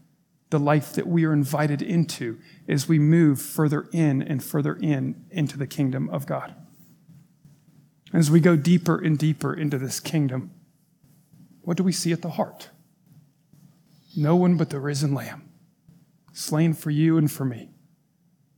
the 0.51 0.59
life 0.59 0.93
that 0.95 1.07
we 1.07 1.25
are 1.25 1.33
invited 1.33 1.83
into 1.83 2.39
as 2.69 2.89
we 2.89 2.99
move 2.99 3.41
further 3.41 3.89
in 3.93 4.23
and 4.23 4.43
further 4.43 4.75
in 4.75 5.25
into 5.31 5.59
the 5.59 5.67
kingdom 5.67 6.09
of 6.11 6.27
God. 6.27 6.55
As 8.13 8.31
we 8.31 8.41
go 8.41 8.57
deeper 8.57 8.99
and 8.99 9.17
deeper 9.17 9.55
into 9.55 9.79
this 9.79 10.01
kingdom, 10.01 10.51
what 11.63 11.77
do 11.77 11.85
we 11.85 11.93
see 11.93 12.13
at 12.13 12.23
the 12.23 12.31
heart? 12.31 12.71
No 14.17 14.37
one 14.37 14.57
but 14.57 14.71
the 14.71 14.81
risen 14.81 15.15
Lamb, 15.15 15.49
slain 16.33 16.75
for 16.75 16.91
you 16.91 17.17
and 17.17 17.31
for 17.31 17.45
me. 17.45 17.71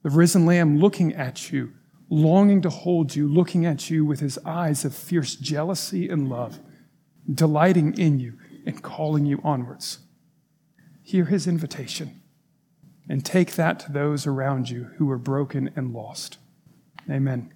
The 0.02 0.10
risen 0.10 0.46
Lamb 0.46 0.78
looking 0.78 1.14
at 1.14 1.52
you, 1.52 1.72
longing 2.08 2.62
to 2.62 2.70
hold 2.70 3.14
you, 3.14 3.28
looking 3.28 3.64
at 3.64 3.90
you 3.90 4.04
with 4.04 4.20
his 4.20 4.38
eyes 4.44 4.84
of 4.84 4.94
fierce 4.94 5.36
jealousy 5.36 6.08
and 6.08 6.28
love, 6.28 6.58
delighting 7.32 7.98
in 7.98 8.18
you 8.18 8.38
and 8.66 8.82
calling 8.82 9.26
you 9.26 9.40
onwards. 9.44 9.98
Hear 11.02 11.26
his 11.26 11.46
invitation 11.46 12.22
and 13.08 13.24
take 13.24 13.54
that 13.54 13.80
to 13.80 13.92
those 13.92 14.26
around 14.26 14.70
you 14.70 14.90
who 14.96 15.10
are 15.10 15.18
broken 15.18 15.70
and 15.76 15.92
lost. 15.92 16.38
Amen. 17.10 17.52